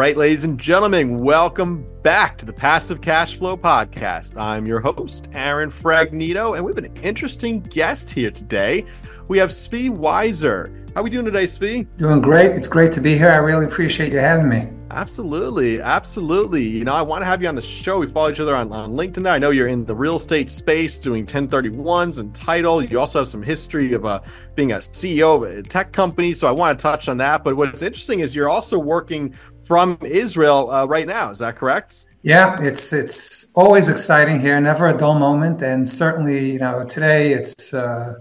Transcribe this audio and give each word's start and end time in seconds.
right, 0.00 0.16
ladies 0.16 0.44
and 0.44 0.58
gentlemen, 0.58 1.18
welcome 1.18 1.86
back 2.02 2.38
to 2.38 2.46
the 2.46 2.52
Passive 2.54 3.02
Cash 3.02 3.36
Flow 3.36 3.54
Podcast. 3.54 4.34
I'm 4.34 4.64
your 4.64 4.80
host, 4.80 5.28
Aaron 5.34 5.68
Fragnito, 5.68 6.56
and 6.56 6.64
we 6.64 6.70
have 6.70 6.78
an 6.78 6.96
interesting 7.02 7.60
guest 7.60 8.08
here 8.08 8.30
today. 8.30 8.86
We 9.28 9.36
have 9.36 9.50
Tzvi 9.50 9.90
Weiser. 9.90 10.74
How 10.94 11.02
are 11.02 11.04
we 11.04 11.10
doing 11.10 11.26
today, 11.26 11.44
Tzvi? 11.44 11.86
Doing 11.98 12.22
great. 12.22 12.50
It's 12.52 12.66
great 12.66 12.92
to 12.92 13.02
be 13.02 13.14
here. 13.14 13.30
I 13.30 13.36
really 13.36 13.66
appreciate 13.66 14.10
you 14.10 14.18
having 14.18 14.48
me. 14.48 14.70
Absolutely. 14.90 15.80
Absolutely. 15.80 16.64
You 16.64 16.84
know, 16.84 16.94
I 16.94 17.02
want 17.02 17.20
to 17.20 17.26
have 17.26 17.40
you 17.40 17.48
on 17.48 17.54
the 17.54 17.62
show. 17.62 18.00
We 18.00 18.08
follow 18.08 18.30
each 18.30 18.40
other 18.40 18.56
on, 18.56 18.72
on 18.72 18.92
LinkedIn. 18.94 19.30
I 19.30 19.38
know 19.38 19.50
you're 19.50 19.68
in 19.68 19.84
the 19.84 19.94
real 19.94 20.16
estate 20.16 20.50
space 20.50 20.98
doing 20.98 21.26
1031s 21.26 22.18
and 22.18 22.34
title. 22.34 22.82
You 22.82 22.98
also 22.98 23.20
have 23.20 23.28
some 23.28 23.42
history 23.42 23.92
of 23.92 24.04
uh, 24.04 24.20
being 24.56 24.72
a 24.72 24.76
CEO 24.76 25.36
of 25.36 25.42
a 25.42 25.62
tech 25.62 25.92
company. 25.92 26.32
So 26.32 26.48
I 26.48 26.50
want 26.50 26.76
to 26.76 26.82
touch 26.82 27.08
on 27.08 27.16
that. 27.18 27.44
But 27.44 27.56
what's 27.56 27.82
interesting 27.82 28.18
is 28.18 28.34
you're 28.34 28.48
also 28.48 28.78
working 28.78 29.32
from 29.70 29.96
Israel 30.02 30.68
uh, 30.68 30.84
right 30.84 31.06
now. 31.06 31.30
Is 31.30 31.38
that 31.38 31.54
correct? 31.54 32.08
Yeah, 32.22 32.58
it's 32.60 32.92
it's 32.92 33.56
always 33.56 33.86
exciting 33.88 34.40
here. 34.40 34.60
Never 34.60 34.88
a 34.88 34.96
dull 35.02 35.16
moment. 35.28 35.62
And 35.62 35.88
certainly, 35.88 36.50
you 36.54 36.58
know, 36.58 36.84
today 36.84 37.22
it's 37.38 37.72
uh, 37.72 38.14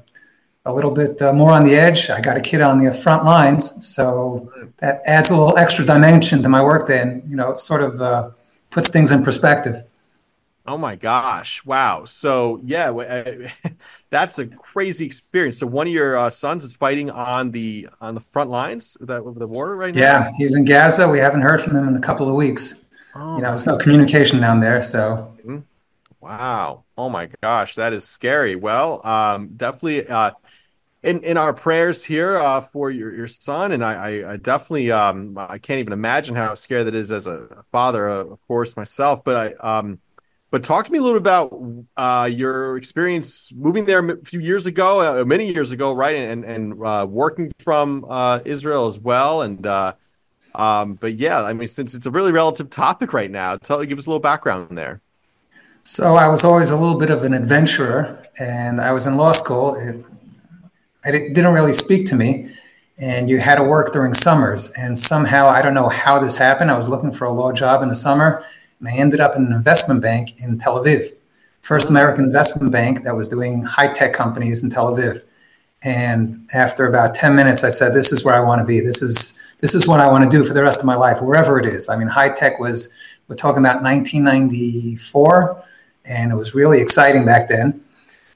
a 0.69 0.71
little 0.71 0.93
bit 0.93 1.19
uh, 1.19 1.33
more 1.33 1.51
on 1.51 1.63
the 1.63 1.73
edge. 1.73 2.11
I 2.11 2.21
got 2.21 2.37
a 2.37 2.39
kid 2.49 2.61
on 2.61 2.77
the 2.77 2.93
front 2.93 3.25
lines, 3.25 3.63
so 3.95 4.05
that 4.77 5.01
adds 5.07 5.31
a 5.31 5.35
little 5.39 5.57
extra 5.57 5.83
dimension 5.83 6.43
to 6.43 6.49
my 6.49 6.61
workday, 6.61 7.01
and 7.01 7.27
you 7.27 7.35
know, 7.35 7.55
sort 7.55 7.81
of 7.81 7.99
uh, 7.99 8.29
puts 8.69 8.89
things 8.89 9.09
in 9.09 9.23
perspective. 9.23 9.75
Oh 10.69 10.77
my 10.77 10.95
gosh! 10.95 11.65
Wow. 11.65 12.05
So 12.05 12.59
yeah, 12.61 12.91
uh, 12.91 13.49
that's 14.11 14.37
a 14.37 14.45
crazy 14.45 15.03
experience. 15.03 15.57
So 15.57 15.65
one 15.65 15.87
of 15.87 15.93
your 15.93 16.15
uh, 16.15 16.29
sons 16.29 16.63
is 16.63 16.75
fighting 16.75 17.09
on 17.09 17.49
the 17.49 17.89
on 17.99 18.13
the 18.13 18.21
front 18.21 18.51
lines 18.51 18.95
that 19.01 19.23
the 19.37 19.47
war 19.47 19.75
right 19.75 19.95
now. 19.95 20.01
Yeah, 20.01 20.31
he's 20.37 20.55
in 20.55 20.65
Gaza. 20.65 21.09
We 21.09 21.17
haven't 21.17 21.41
heard 21.41 21.59
from 21.59 21.75
him 21.75 21.87
in 21.87 21.95
a 21.95 21.99
couple 21.99 22.29
of 22.29 22.35
weeks. 22.35 22.93
Oh, 23.15 23.37
you 23.37 23.41
know, 23.41 23.47
there's 23.47 23.65
no 23.65 23.77
communication 23.77 24.39
down 24.39 24.59
there. 24.59 24.83
So. 24.83 25.35
Mm-hmm. 25.39 25.57
Wow. 26.21 26.83
Oh 26.95 27.09
my 27.09 27.29
gosh, 27.41 27.73
that 27.73 27.91
is 27.91 28.03
scary. 28.03 28.55
Well, 28.55 29.03
um, 29.07 29.47
definitely 29.57 30.07
uh, 30.07 30.31
in 31.01 31.23
in 31.23 31.37
our 31.37 31.53
prayers 31.53 32.05
here 32.05 32.37
uh, 32.37 32.61
for 32.61 32.91
your 32.91 33.15
your 33.15 33.27
son, 33.27 33.71
and 33.71 33.83
I, 33.83 33.93
I, 33.93 34.33
I 34.33 34.37
definitely 34.37 34.91
um, 34.91 35.35
I 35.35 35.57
can't 35.57 35.79
even 35.79 35.93
imagine 35.93 36.35
how 36.35 36.53
scared 36.53 36.85
that 36.85 36.93
is 36.93 37.09
as 37.09 37.25
a 37.25 37.63
father, 37.71 38.07
uh, 38.07 38.25
of 38.25 38.47
course 38.47 38.77
myself. 38.77 39.23
But 39.23 39.57
I 39.63 39.77
um, 39.77 39.99
but 40.51 40.63
talk 40.63 40.85
to 40.85 40.91
me 40.91 40.99
a 40.99 41.01
little 41.01 41.17
about 41.17 41.53
uh, 41.97 42.29
your 42.31 42.77
experience 42.77 43.51
moving 43.53 43.85
there 43.85 44.07
a 44.07 44.25
few 44.25 44.39
years 44.39 44.65
ago, 44.65 45.21
uh, 45.21 45.25
many 45.25 45.51
years 45.51 45.71
ago, 45.71 45.93
right, 45.93 46.15
and 46.15 46.43
and 46.43 46.83
uh, 46.83 47.05
working 47.09 47.51
from 47.59 48.05
uh, 48.09 48.39
Israel 48.45 48.87
as 48.87 48.99
well, 48.99 49.43
and 49.43 49.65
uh, 49.67 49.93
um, 50.55 50.95
but 50.95 51.13
yeah, 51.13 51.43
I 51.43 51.53
mean, 51.53 51.67
since 51.67 51.93
it's 51.93 52.05
a 52.05 52.11
really 52.11 52.31
relative 52.31 52.69
topic 52.69 53.13
right 53.13 53.29
now, 53.29 53.57
tell 53.57 53.83
give 53.83 53.97
us 53.97 54.07
a 54.07 54.09
little 54.09 54.19
background 54.19 54.77
there. 54.77 55.01
So 55.83 56.15
I 56.15 56.27
was 56.27 56.43
always 56.43 56.69
a 56.69 56.77
little 56.77 56.99
bit 56.99 57.09
of 57.09 57.23
an 57.23 57.33
adventurer, 57.33 58.23
and 58.39 58.81
I 58.81 58.91
was 58.91 59.05
in 59.05 59.17
law 59.17 59.31
school. 59.31 59.75
It, 59.75 60.05
it 61.05 61.33
didn't 61.33 61.53
really 61.53 61.73
speak 61.73 62.07
to 62.07 62.15
me, 62.15 62.49
and 62.97 63.29
you 63.29 63.39
had 63.39 63.55
to 63.55 63.63
work 63.63 63.91
during 63.93 64.13
summers. 64.13 64.71
And 64.71 64.97
somehow, 64.97 65.47
I 65.47 65.61
don't 65.61 65.73
know 65.73 65.89
how 65.89 66.19
this 66.19 66.35
happened. 66.37 66.69
I 66.69 66.75
was 66.75 66.89
looking 66.89 67.11
for 67.11 67.25
a 67.25 67.31
law 67.31 67.51
job 67.51 67.81
in 67.81 67.89
the 67.89 67.95
summer, 67.95 68.45
and 68.79 68.87
I 68.87 68.93
ended 68.93 69.19
up 69.19 69.35
in 69.35 69.45
an 69.45 69.53
investment 69.53 70.01
bank 70.01 70.41
in 70.41 70.57
Tel 70.57 70.83
Aviv, 70.83 71.07
first 71.61 71.89
American 71.89 72.25
investment 72.25 72.71
bank 72.71 73.03
that 73.03 73.15
was 73.15 73.27
doing 73.27 73.63
high 73.63 73.91
tech 73.93 74.13
companies 74.13 74.63
in 74.63 74.69
Tel 74.69 74.95
Aviv. 74.95 75.21
And 75.81 76.37
after 76.53 76.85
about 76.85 77.15
ten 77.15 77.35
minutes, 77.35 77.63
I 77.63 77.69
said, 77.69 77.93
"This 77.93 78.11
is 78.11 78.25
where 78.25 78.35
I 78.35 78.41
want 78.41 78.59
to 78.59 78.65
be. 78.65 78.79
This 78.79 79.01
is 79.01 79.41
this 79.59 79.73
is 79.73 79.87
what 79.87 79.99
I 79.99 80.07
want 80.07 80.29
to 80.29 80.29
do 80.29 80.43
for 80.43 80.53
the 80.53 80.63
rest 80.63 80.79
of 80.79 80.85
my 80.85 80.95
life, 80.95 81.21
wherever 81.21 81.57
it 81.59 81.65
is." 81.65 81.87
I 81.89 81.97
mean, 81.97 82.07
high 82.07 82.29
tech 82.29 82.59
was 82.59 82.95
we're 83.27 83.35
talking 83.35 83.59
about 83.59 83.83
1994 83.83 85.63
and 86.09 86.31
it 86.31 86.35
was 86.35 86.55
really 86.55 86.81
exciting 86.81 87.25
back 87.25 87.47
then. 87.47 87.81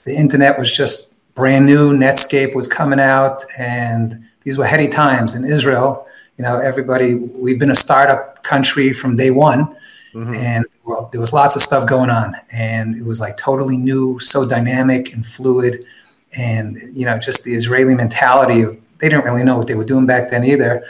The 0.05 0.15
internet 0.15 0.57
was 0.59 0.75
just 0.75 1.15
brand 1.33 1.65
new. 1.65 1.91
Netscape 1.91 2.55
was 2.55 2.67
coming 2.67 2.99
out, 2.99 3.43
and 3.57 4.23
these 4.43 4.57
were 4.57 4.65
heady 4.65 4.87
times 4.87 5.33
in 5.35 5.43
Israel. 5.43 6.05
You 6.37 6.43
know, 6.43 6.59
everybody. 6.59 7.15
We've 7.15 7.59
been 7.59 7.71
a 7.71 7.75
startup 7.75 8.43
country 8.43 8.93
from 8.93 9.15
day 9.15 9.31
one, 9.31 9.75
mm-hmm. 10.13 10.33
and 10.33 10.65
well, 10.85 11.09
there 11.11 11.21
was 11.21 11.33
lots 11.33 11.55
of 11.55 11.61
stuff 11.61 11.87
going 11.87 12.09
on, 12.09 12.35
and 12.51 12.95
it 12.95 13.03
was 13.03 13.19
like 13.19 13.37
totally 13.37 13.77
new, 13.77 14.19
so 14.19 14.47
dynamic 14.47 15.13
and 15.13 15.25
fluid, 15.25 15.85
and 16.33 16.77
you 16.93 17.05
know, 17.05 17.17
just 17.17 17.43
the 17.43 17.53
Israeli 17.53 17.95
mentality 17.95 18.61
of 18.61 18.77
they 18.99 19.09
didn't 19.09 19.25
really 19.25 19.43
know 19.43 19.57
what 19.57 19.67
they 19.67 19.75
were 19.75 19.85
doing 19.85 20.05
back 20.05 20.29
then 20.29 20.43
either, 20.45 20.85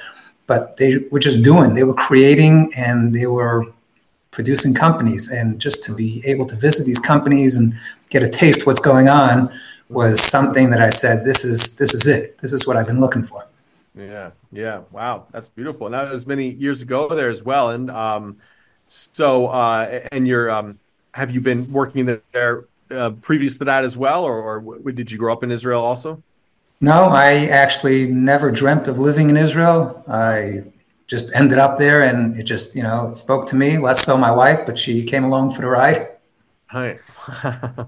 but 0.46 0.78
they 0.78 0.98
were 1.12 1.20
just 1.20 1.44
doing. 1.44 1.74
They 1.74 1.84
were 1.84 1.96
creating, 1.96 2.72
and 2.76 3.14
they 3.14 3.26
were 3.26 3.66
producing 4.32 4.74
companies. 4.74 5.32
And 5.32 5.60
just 5.60 5.84
to 5.86 5.96
be 5.96 6.22
able 6.26 6.46
to 6.48 6.56
visit 6.56 6.86
these 6.86 7.00
companies 7.00 7.56
and 7.56 7.74
get 8.10 8.24
a 8.24 8.30
taste 8.30 8.68
what's 8.68 8.82
going 8.82 9.08
on 9.08 9.52
was 9.90 10.22
something 10.22 10.70
that 10.72 10.82
I 10.82 10.90
said 10.90 11.26
this 11.26 11.46
is 11.46 11.78
this 11.78 11.94
is 11.94 12.08
it. 12.08 12.38
This 12.40 12.52
is 12.52 12.68
what 12.68 12.76
I've 12.78 12.88
been 12.88 13.00
looking 13.00 13.24
for. 13.24 13.48
Yeah. 13.96 14.32
Yeah. 14.52 14.82
Wow. 14.92 15.28
That's 15.32 15.50
beautiful. 15.50 15.88
And 15.88 15.94
that 15.94 16.12
was 16.12 16.26
many 16.26 16.50
years 16.50 16.82
ago 16.82 17.08
there 17.08 17.30
as 17.30 17.44
well. 17.44 17.70
And 17.70 17.92
um 17.92 18.38
so 18.88 19.48
uh 19.48 20.02
and 20.12 20.28
you're 20.28 20.50
um 20.52 20.80
have 21.14 21.32
you 21.32 21.42
been 21.42 21.72
working 21.72 22.20
there 22.32 22.66
uh, 22.92 23.12
previous 23.22 23.58
to 23.58 23.66
that 23.66 23.84
as 23.84 23.98
well 23.98 24.24
or, 24.24 24.60
or 24.60 24.92
did 24.92 25.12
you 25.12 25.18
grow 25.18 25.34
up 25.34 25.44
in 25.44 25.52
Israel 25.52 25.82
also 25.82 26.22
no 26.82 27.06
I 27.06 27.46
actually 27.48 28.08
never 28.08 28.52
dreamt 28.52 28.88
of 28.88 29.00
living 29.00 29.30
in 29.30 29.38
Israel 29.38 30.04
I 30.08 30.64
just 31.08 31.36
ended 31.36 31.60
up 31.60 31.78
there 31.78 32.02
and 32.02 32.40
it 32.40 32.44
just, 32.44 32.76
you 32.76 32.84
know, 32.84 33.10
it 33.10 33.16
spoke 33.16 33.46
to 33.48 33.56
me, 33.56 33.78
less 33.78 34.04
so 34.04 34.18
my 34.18 34.32
wife, 34.32 34.62
but 34.66 34.78
she 34.78 35.04
came 35.04 35.24
along 35.24 35.52
for 35.52 35.62
the 35.62 35.68
ride. 35.68 36.08
Hi. 36.68 37.00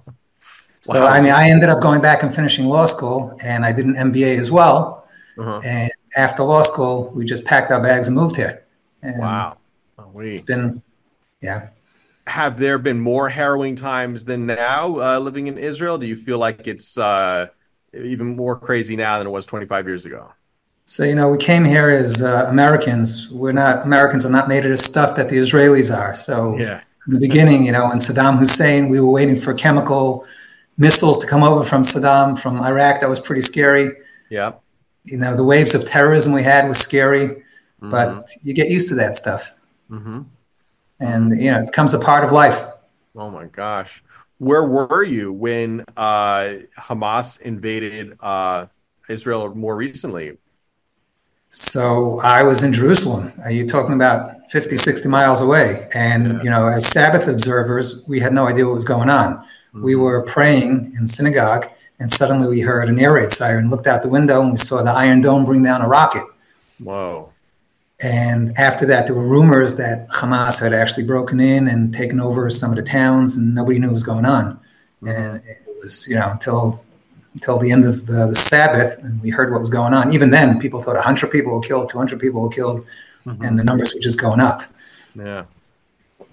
so, 0.82 0.94
wow. 0.94 1.08
I 1.08 1.22
mean, 1.22 1.32
I 1.32 1.50
ended 1.50 1.70
up 1.70 1.82
going 1.82 2.02
back 2.02 2.24
and 2.24 2.34
finishing 2.34 2.66
law 2.66 2.86
school 2.86 3.38
and 3.44 3.66
I 3.66 3.72
did 3.72 3.86
an 3.86 3.96
MBA 3.96 4.38
as 4.38 4.52
well. 4.52 5.08
Uh-huh. 5.38 5.60
And 5.64 5.92
after 6.16 6.44
law 6.44 6.62
school, 6.62 7.12
we 7.16 7.26
just 7.26 7.46
packed 7.46 7.72
our 7.72 7.82
bags 7.82 8.08
and 8.08 8.16
moved 8.16 8.36
here. 8.36 8.64
And 9.02 9.20
wow. 9.20 9.58
Oh, 9.98 10.20
it's 10.20 10.42
been, 10.42 10.82
yeah. 11.42 11.70
Have 12.28 12.60
there 12.60 12.78
been 12.78 13.00
more 13.00 13.30
harrowing 13.30 13.76
times 13.76 14.26
than 14.26 14.46
now 14.46 15.00
uh, 15.00 15.20
living 15.20 15.48
in 15.48 15.58
Israel? 15.58 15.98
Do 15.98 16.08
you 16.08 16.16
feel 16.16 16.38
like 16.38 16.68
it's 16.68 16.98
uh, 16.98 17.48
even 17.94 18.36
more 18.36 18.58
crazy 18.58 18.96
now 18.96 19.18
than 19.20 19.28
it 19.28 19.30
was 19.30 19.46
25 19.46 19.88
years 19.88 20.06
ago? 20.06 20.32
So, 20.86 21.04
you 21.04 21.16
know, 21.16 21.30
we 21.30 21.38
came 21.38 21.66
here 21.66 21.90
as 21.90 22.22
uh, 22.22 22.46
Americans. 22.48 23.32
We're 23.32 23.52
not, 23.52 23.86
Americans 23.86 24.26
are 24.26 24.32
not 24.32 24.48
made 24.48 24.66
of 24.66 24.72
the 24.72 24.78
stuff 24.78 25.16
that 25.16 25.30
the 25.30 25.38
Israelis 25.38 25.96
are. 25.96 26.14
So, 26.14 26.58
yeah. 26.58 26.82
in 27.08 27.14
the 27.14 27.20
beginning, 27.20 27.66
you 27.66 27.72
know, 27.72 27.88
when 27.88 27.98
Saddam 27.98 28.38
Hussein, 28.38 28.90
we 28.90 29.00
were 29.00 29.10
waiting 29.10 29.36
for 29.36 29.54
chemical 29.54 30.26
missiles 30.78 31.18
to 31.20 31.28
come 31.28 31.42
over 31.44 31.64
from 31.64 31.82
Saddam, 31.82 32.38
from 32.38 32.62
Iraq. 32.62 33.02
That 33.02 33.10
was 33.10 33.20
pretty 33.20 33.42
scary. 33.42 33.92
Yeah. 34.30 34.54
You 35.04 35.18
know, 35.18 35.36
the 35.36 35.44
waves 35.44 35.74
of 35.74 35.86
terrorism 35.86 36.34
we 36.34 36.44
had 36.44 36.68
was 36.68 36.80
scary, 36.80 37.28
mm-hmm. 37.28 37.90
but 37.90 38.30
you 38.44 38.54
get 38.54 38.70
used 38.70 38.90
to 38.90 38.96
that 38.96 39.16
stuff. 39.16 39.55
Mm-hmm. 39.90 40.22
And, 41.00 41.40
you 41.40 41.52
know, 41.52 41.62
it 41.62 41.68
becomes 41.68 41.94
a 41.94 42.00
part 42.00 42.24
of 42.24 42.32
life. 42.32 42.66
Oh 43.16 43.30
my 43.30 43.46
gosh. 43.46 44.04
Where 44.38 44.66
were 44.66 45.04
you 45.04 45.32
when 45.32 45.86
uh, 45.96 46.56
Hamas 46.78 47.40
invaded 47.42 48.18
uh, 48.20 48.68
Israel 49.08 49.54
more 49.56 49.76
recently? 49.76 50.38
So 51.50 52.20
I 52.22 52.44
was 52.44 52.64
in 52.64 52.74
Jerusalem. 52.74 53.32
Are 53.46 53.52
you 53.52 53.66
talking 53.66 53.96
about 53.96 54.52
50, 54.52 54.76
60 54.76 55.08
miles 55.08 55.40
away? 55.40 55.88
And, 55.94 56.34
yeah. 56.34 56.44
you 56.44 56.50
know, 56.50 56.68
as 56.68 56.86
Sabbath 56.86 57.30
observers, 57.30 58.06
we 58.10 58.20
had 58.20 58.34
no 58.34 58.46
idea 58.48 58.66
what 58.66 58.76
was 58.76 58.84
going 58.84 59.10
on. 59.10 59.38
Mm-hmm. 59.38 59.84
We 59.84 59.96
were 59.96 60.22
praying 60.24 60.94
in 60.98 61.08
synagogue, 61.08 61.68
and 61.98 62.12
suddenly 62.12 62.50
we 62.50 62.60
heard 62.60 62.90
an 62.90 63.00
air 63.00 63.14
raid 63.14 63.32
siren, 63.32 63.70
looked 63.70 63.88
out 63.88 64.02
the 64.02 64.10
window, 64.10 64.42
and 64.42 64.52
we 64.52 64.58
saw 64.58 64.84
the 64.84 64.92
Iron 64.92 65.22
Dome 65.22 65.46
bring 65.46 65.64
down 65.64 65.82
a 65.82 65.88
rocket. 65.88 66.26
Whoa. 66.84 67.32
And 68.06 68.56
after 68.56 68.86
that, 68.86 69.08
there 69.08 69.16
were 69.16 69.28
rumors 69.28 69.78
that 69.78 70.08
Hamas 70.10 70.62
had 70.62 70.74
actually 70.74 71.06
broken 71.06 71.40
in 71.40 71.68
and 71.68 71.92
taken 71.92 72.20
over 72.20 72.52
some 72.52 72.70
of 72.70 72.76
the 72.76 72.84
towns, 72.84 73.36
and 73.36 73.56
nobody 73.56 73.80
knew 73.80 73.88
what 73.88 73.94
was 73.94 74.04
going 74.04 74.26
on. 74.26 74.60
Mm-hmm. 75.02 75.08
And 75.08 75.36
it 75.38 75.66
was, 75.82 76.08
you 76.08 76.14
know, 76.14 76.30
until 76.30 76.86
until 77.34 77.58
the 77.58 77.72
end 77.72 77.84
of 77.84 78.06
the, 78.06 78.28
the, 78.28 78.36
Sabbath, 78.36 79.04
and 79.04 79.20
we 79.24 79.32
heard 79.32 79.52
what 79.52 79.60
was 79.60 79.72
going 79.72 79.94
on. 79.94 80.14
Even 80.14 80.30
then, 80.30 80.60
people 80.60 80.80
thought 80.80 80.96
100 80.96 81.32
people 81.32 81.52
were 81.52 81.60
killed, 81.60 81.90
200 81.90 82.20
people 82.20 82.42
were 82.42 82.50
killed, 82.50 82.86
mm-hmm. 83.26 83.44
and 83.44 83.58
the 83.60 83.64
numbers 83.64 83.94
were 83.96 84.00
just 84.00 84.22
going 84.22 84.40
up. 84.40 84.62
Yeah. 85.16 85.46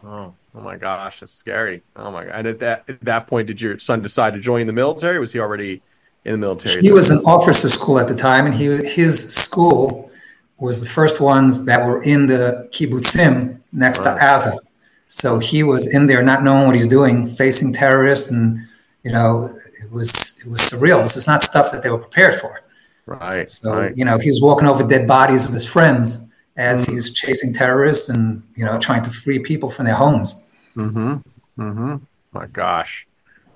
Oh, 0.05 0.35
oh 0.55 0.61
my 0.61 0.77
gosh, 0.77 1.21
that's 1.21 1.33
scary. 1.33 1.83
Oh 1.97 2.11
my 2.11 2.25
god! 2.25 2.35
And 2.35 2.47
at 2.49 2.59
that 2.59 2.85
at 2.87 3.01
that 3.01 3.27
point, 3.27 3.47
did 3.47 3.63
your 3.63 3.79
son 3.79 4.03
decide 4.03 4.35
to 4.35 4.41
join 4.41 4.67
the 4.67 4.75
military? 4.75 5.19
was 5.19 5.33
he 5.33 5.41
already 5.41 5.81
in 6.27 6.33
the 6.33 6.39
military? 6.39 6.83
He 6.83 6.93
was 6.93 7.11
in 7.11 7.17
officer 7.21 7.71
school 7.71 7.99
at 7.99 8.09
the 8.09 8.15
time, 8.15 8.45
and 8.45 8.55
he 8.55 8.67
his 8.67 9.35
school 9.35 10.12
was 10.59 10.81
the 10.81 10.89
first 10.89 11.21
ones 11.21 11.65
that 11.67 11.85
were 11.85 12.03
in 12.03 12.27
the 12.27 12.69
kibbutzim 12.71 13.61
next 13.73 14.01
right. 14.01 14.15
to 14.15 14.21
Gaza. 14.21 14.59
So 15.07 15.39
he 15.39 15.63
was 15.63 15.87
in 15.87 16.07
there, 16.07 16.23
not 16.23 16.43
knowing 16.43 16.67
what 16.67 16.75
he's 16.75 16.87
doing, 16.87 17.27
facing 17.27 17.73
terrorists, 17.73 18.31
and 18.31 18.67
you 19.03 19.13
know 19.13 19.55
it 19.83 19.91
was 19.91 20.43
it 20.45 20.51
was 20.51 20.61
surreal. 20.61 21.03
This 21.03 21.17
is 21.17 21.27
not 21.27 21.43
stuff 21.43 21.71
that 21.73 21.83
they 21.83 21.91
were 21.91 21.99
prepared 21.99 22.35
for. 22.35 22.63
Right. 23.07 23.51
So 23.51 23.77
right. 23.77 23.97
you 23.97 24.05
know, 24.05 24.19
he 24.19 24.31
was 24.31 24.41
walking 24.41 24.69
over 24.69 24.87
dead 24.87 25.07
bodies 25.07 25.45
of 25.45 25.53
his 25.53 25.67
friends, 25.67 26.33
as 26.57 26.85
mm-hmm. 26.85 26.93
he's 26.93 27.13
chasing 27.13 27.53
terrorists 27.53 28.09
and 28.09 28.43
you 28.57 28.65
know 28.65 28.79
trying 28.79 29.03
to 29.03 29.11
free 29.11 29.39
people 29.39 29.69
from 29.69 29.87
their 29.87 29.95
homes. 29.95 30.47
Mm-hmm. 30.77 31.17
Mm-hmm. 31.61 31.97
My 32.33 32.47
gosh, 32.47 33.07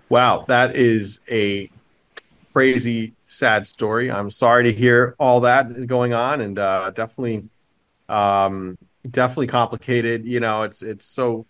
wow, 0.09 0.45
that 0.49 0.77
is 0.77 1.21
a 1.31 1.71
crazy, 2.57 3.13
sad 3.27 3.67
story. 3.67 4.11
I'm 4.11 4.31
sorry 4.31 4.65
to 4.65 4.73
hear 4.73 5.15
all 5.19 5.41
that 5.41 5.71
is 5.71 5.85
going 5.85 6.15
on, 6.15 6.41
and 6.41 6.59
uh, 6.59 6.91
definitely, 6.91 7.45
um, 8.09 8.79
definitely 9.11 9.49
complicated. 9.49 10.25
You 10.25 10.41
know, 10.41 10.63
it's 10.63 10.83
it's 10.83 11.05
so. 11.05 11.45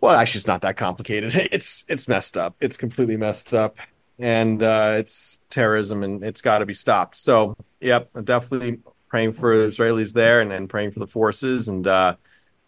Well, 0.00 0.16
actually, 0.16 0.38
it's 0.38 0.46
not 0.46 0.60
that 0.60 0.76
complicated. 0.76 1.34
It's 1.50 1.84
it's 1.88 2.06
messed 2.06 2.36
up. 2.36 2.54
It's 2.60 2.76
completely 2.76 3.16
messed 3.16 3.52
up, 3.52 3.78
and 4.20 4.62
uh, 4.62 4.94
it's 4.96 5.40
terrorism, 5.50 6.04
and 6.04 6.22
it's 6.22 6.40
got 6.40 6.58
to 6.58 6.66
be 6.66 6.74
stopped. 6.74 7.16
So, 7.16 7.56
yep, 7.80 8.08
I'm 8.14 8.22
definitely 8.22 8.78
praying 9.08 9.32
for 9.32 9.56
the 9.58 9.66
Israelis 9.66 10.12
there, 10.12 10.40
and, 10.40 10.52
and 10.52 10.70
praying 10.70 10.92
for 10.92 11.00
the 11.00 11.08
forces, 11.08 11.68
and 11.68 11.84
uh, 11.84 12.14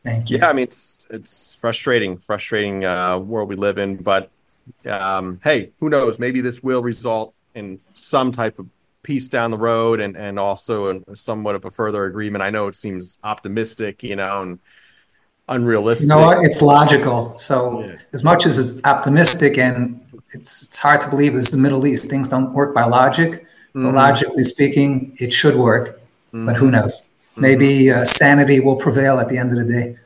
Thank 0.03 0.29
you. 0.29 0.39
Yeah, 0.39 0.49
I 0.49 0.55
mean 0.55 0.65
it's 0.65 1.07
it's 1.09 1.55
frustrating, 1.55 2.19
frustrating 2.19 2.85
uh, 2.85 3.19
world 3.19 3.49
we 3.49 3.55
live 3.55 3.79
in. 3.79 3.95
But 3.95 4.33
um, 4.87 5.39
hey, 5.45 5.71
who 5.79 5.89
knows? 5.89 6.19
Maybe 6.19 6.41
this 6.41 6.61
will 6.61 6.83
result 6.83 7.34
in 7.55 7.81
some 7.95 8.33
type 8.33 8.59
of 8.59 8.67
peace 9.03 9.29
down 9.29 9.51
the 9.51 9.59
road 9.59 10.01
and 10.01 10.17
and 10.17 10.39
also 10.39 11.03
a, 11.07 11.17
somewhat 11.17 11.55
of 11.55 11.65
a 11.65 11.71
further 11.71 12.07
agreement. 12.07 12.43
I 12.43 12.51
know 12.51 12.69
it 12.69 12.77
seems 12.77 13.19
optimistic, 13.23 14.03
you 14.03 14.17
know, 14.17 14.43
and 14.43 14.59
unrealistic. 15.49 16.09
You 16.09 16.15
know 16.15 16.27
what? 16.27 16.45
It's 16.45 16.63
logical. 16.63 17.37
So 17.39 17.85
yeah. 17.85 17.97
as 18.13 18.25
much 18.25 18.47
as 18.47 18.59
it's 18.59 18.85
optimistic 18.85 19.59
and 19.59 20.01
it's 20.33 20.65
it's 20.65 20.79
hard 20.79 21.01
to 21.03 21.09
believe 21.09 21.35
this 21.35 21.47
is 21.47 21.53
the 21.53 21.59
Middle 21.59 21.87
East, 21.87 22.11
things 22.11 22.29
don't 22.29 22.53
work 22.53 22.75
by 22.75 22.85
logic. 22.85 23.31
Mm-hmm. 23.33 23.85
But 23.87 23.95
logically 23.95 24.43
speaking, 24.43 25.17
it 25.19 25.33
should 25.33 25.57
work. 25.57 26.01
Mm-hmm. 26.33 26.47
But 26.47 26.57
who 26.57 26.71
knows? 26.71 27.11
Mm-hmm. 27.33 27.41
Maybe 27.41 27.91
uh, 27.91 28.05
sanity 28.05 28.61
will 28.61 28.77
prevail 28.77 29.19
at 29.19 29.29
the 29.29 29.39
end 29.39 29.57
of 29.57 29.67
the 29.67 29.73
day. 29.73 29.97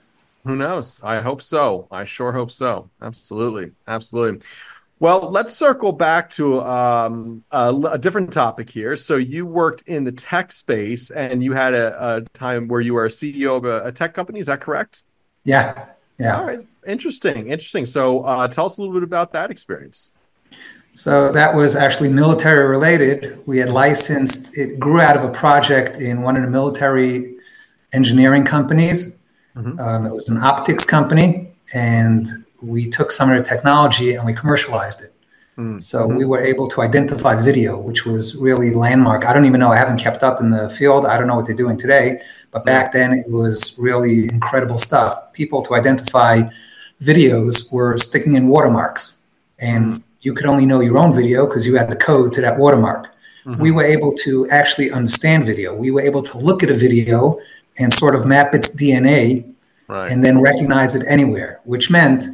Who 0.44 0.56
knows? 0.56 1.00
I 1.02 1.20
hope 1.20 1.42
so. 1.42 1.86
I 1.90 2.04
sure 2.04 2.32
hope 2.32 2.50
so. 2.50 2.88
Absolutely. 3.02 3.72
Absolutely. 3.86 4.46
Well, 5.00 5.30
let's 5.30 5.54
circle 5.54 5.92
back 5.92 6.28
to 6.30 6.60
um, 6.60 7.44
a, 7.52 7.72
a, 7.92 7.98
different 7.98 8.32
topic 8.32 8.68
here. 8.68 8.96
So, 8.96 9.16
you 9.16 9.46
worked 9.46 9.82
in 9.82 10.02
the 10.02 10.10
tech 10.10 10.50
space 10.50 11.10
and 11.10 11.40
you 11.42 11.52
had 11.52 11.72
a, 11.72 12.16
a 12.16 12.20
time 12.32 12.66
where 12.66 12.80
you 12.80 12.94
were 12.94 13.06
a 13.06 13.10
CEO 13.10 13.56
of 13.56 13.64
a, 13.64 13.86
a, 13.86 13.92
tech 13.92 14.12
company. 14.12 14.40
Is 14.40 14.46
that 14.46 14.60
correct? 14.60 15.04
Yeah. 15.44 15.86
Yeah. 16.18 16.36
All 16.36 16.46
right. 16.46 16.58
Interesting. 16.84 17.48
Interesting. 17.48 17.84
So, 17.84 18.22
uh, 18.22 18.48
tell 18.48 18.66
us 18.66 18.76
a 18.76 18.80
little 18.80 18.94
bit 18.94 19.04
about 19.04 19.32
that 19.34 19.52
experience. 19.52 20.10
So, 20.94 21.30
that 21.30 21.54
was 21.54 21.76
actually 21.76 22.08
military 22.08 22.66
related. 22.66 23.38
We 23.46 23.58
had 23.58 23.68
licensed, 23.68 24.58
it 24.58 24.80
grew 24.80 25.00
out 25.00 25.16
of 25.16 25.22
a 25.22 25.30
project 25.30 26.00
in 26.00 26.22
one 26.22 26.36
of 26.36 26.42
the 26.42 26.50
military 26.50 27.36
engineering 27.92 28.44
companies. 28.44 29.22
Mm-hmm. 29.54 29.78
Um, 29.78 30.06
it 30.06 30.12
was 30.12 30.28
an 30.28 30.38
optics 30.38 30.84
company. 30.84 31.52
And 31.72 32.26
we 32.62 32.88
took 32.88 33.10
some 33.10 33.30
of 33.30 33.36
the 33.36 33.48
technology 33.48 34.14
and 34.14 34.26
we 34.26 34.34
commercialized 34.34 35.02
it. 35.02 35.14
Mm. 35.58 35.82
So 35.82 36.06
we 36.06 36.24
were 36.24 36.40
able 36.40 36.68
to 36.68 36.82
identify 36.82 37.40
video, 37.40 37.80
which 37.80 38.06
was 38.06 38.36
really 38.36 38.72
landmark. 38.72 39.26
I 39.26 39.32
don't 39.32 39.44
even 39.44 39.58
know. 39.58 39.70
I 39.70 39.76
haven't 39.76 39.98
kept 39.98 40.22
up 40.22 40.40
in 40.40 40.50
the 40.50 40.70
field. 40.70 41.04
I 41.04 41.18
don't 41.18 41.26
know 41.26 41.34
what 41.34 41.46
they're 41.46 41.56
doing 41.56 41.76
today, 41.76 42.22
but 42.52 42.64
back 42.64 42.92
then 42.92 43.12
it 43.12 43.26
was 43.28 43.76
really 43.80 44.28
incredible 44.28 44.78
stuff. 44.78 45.32
People 45.32 45.62
to 45.62 45.74
identify 45.74 46.42
videos 47.02 47.72
were 47.72 47.98
sticking 47.98 48.36
in 48.36 48.46
watermarks, 48.46 49.24
and 49.58 49.84
mm. 49.86 50.02
you 50.20 50.32
could 50.32 50.46
only 50.46 50.64
know 50.64 50.80
your 50.80 50.96
own 50.96 51.12
video 51.12 51.44
because 51.44 51.66
you 51.66 51.76
had 51.76 51.90
the 51.90 51.96
code 51.96 52.32
to 52.34 52.40
that 52.40 52.56
watermark. 52.56 53.08
Mm-hmm. 53.44 53.60
We 53.60 53.72
were 53.72 53.84
able 53.84 54.12
to 54.12 54.48
actually 54.50 54.92
understand 54.92 55.44
video. 55.44 55.76
We 55.76 55.90
were 55.90 56.02
able 56.02 56.22
to 56.22 56.38
look 56.38 56.62
at 56.62 56.70
a 56.70 56.74
video 56.74 57.40
and 57.78 57.92
sort 57.92 58.14
of 58.14 58.26
map 58.26 58.54
its 58.54 58.80
DNA 58.80 59.52
right. 59.88 60.10
and 60.10 60.22
then 60.22 60.40
recognize 60.40 60.94
it 60.94 61.04
anywhere, 61.08 61.60
which 61.64 61.90
meant 61.90 62.24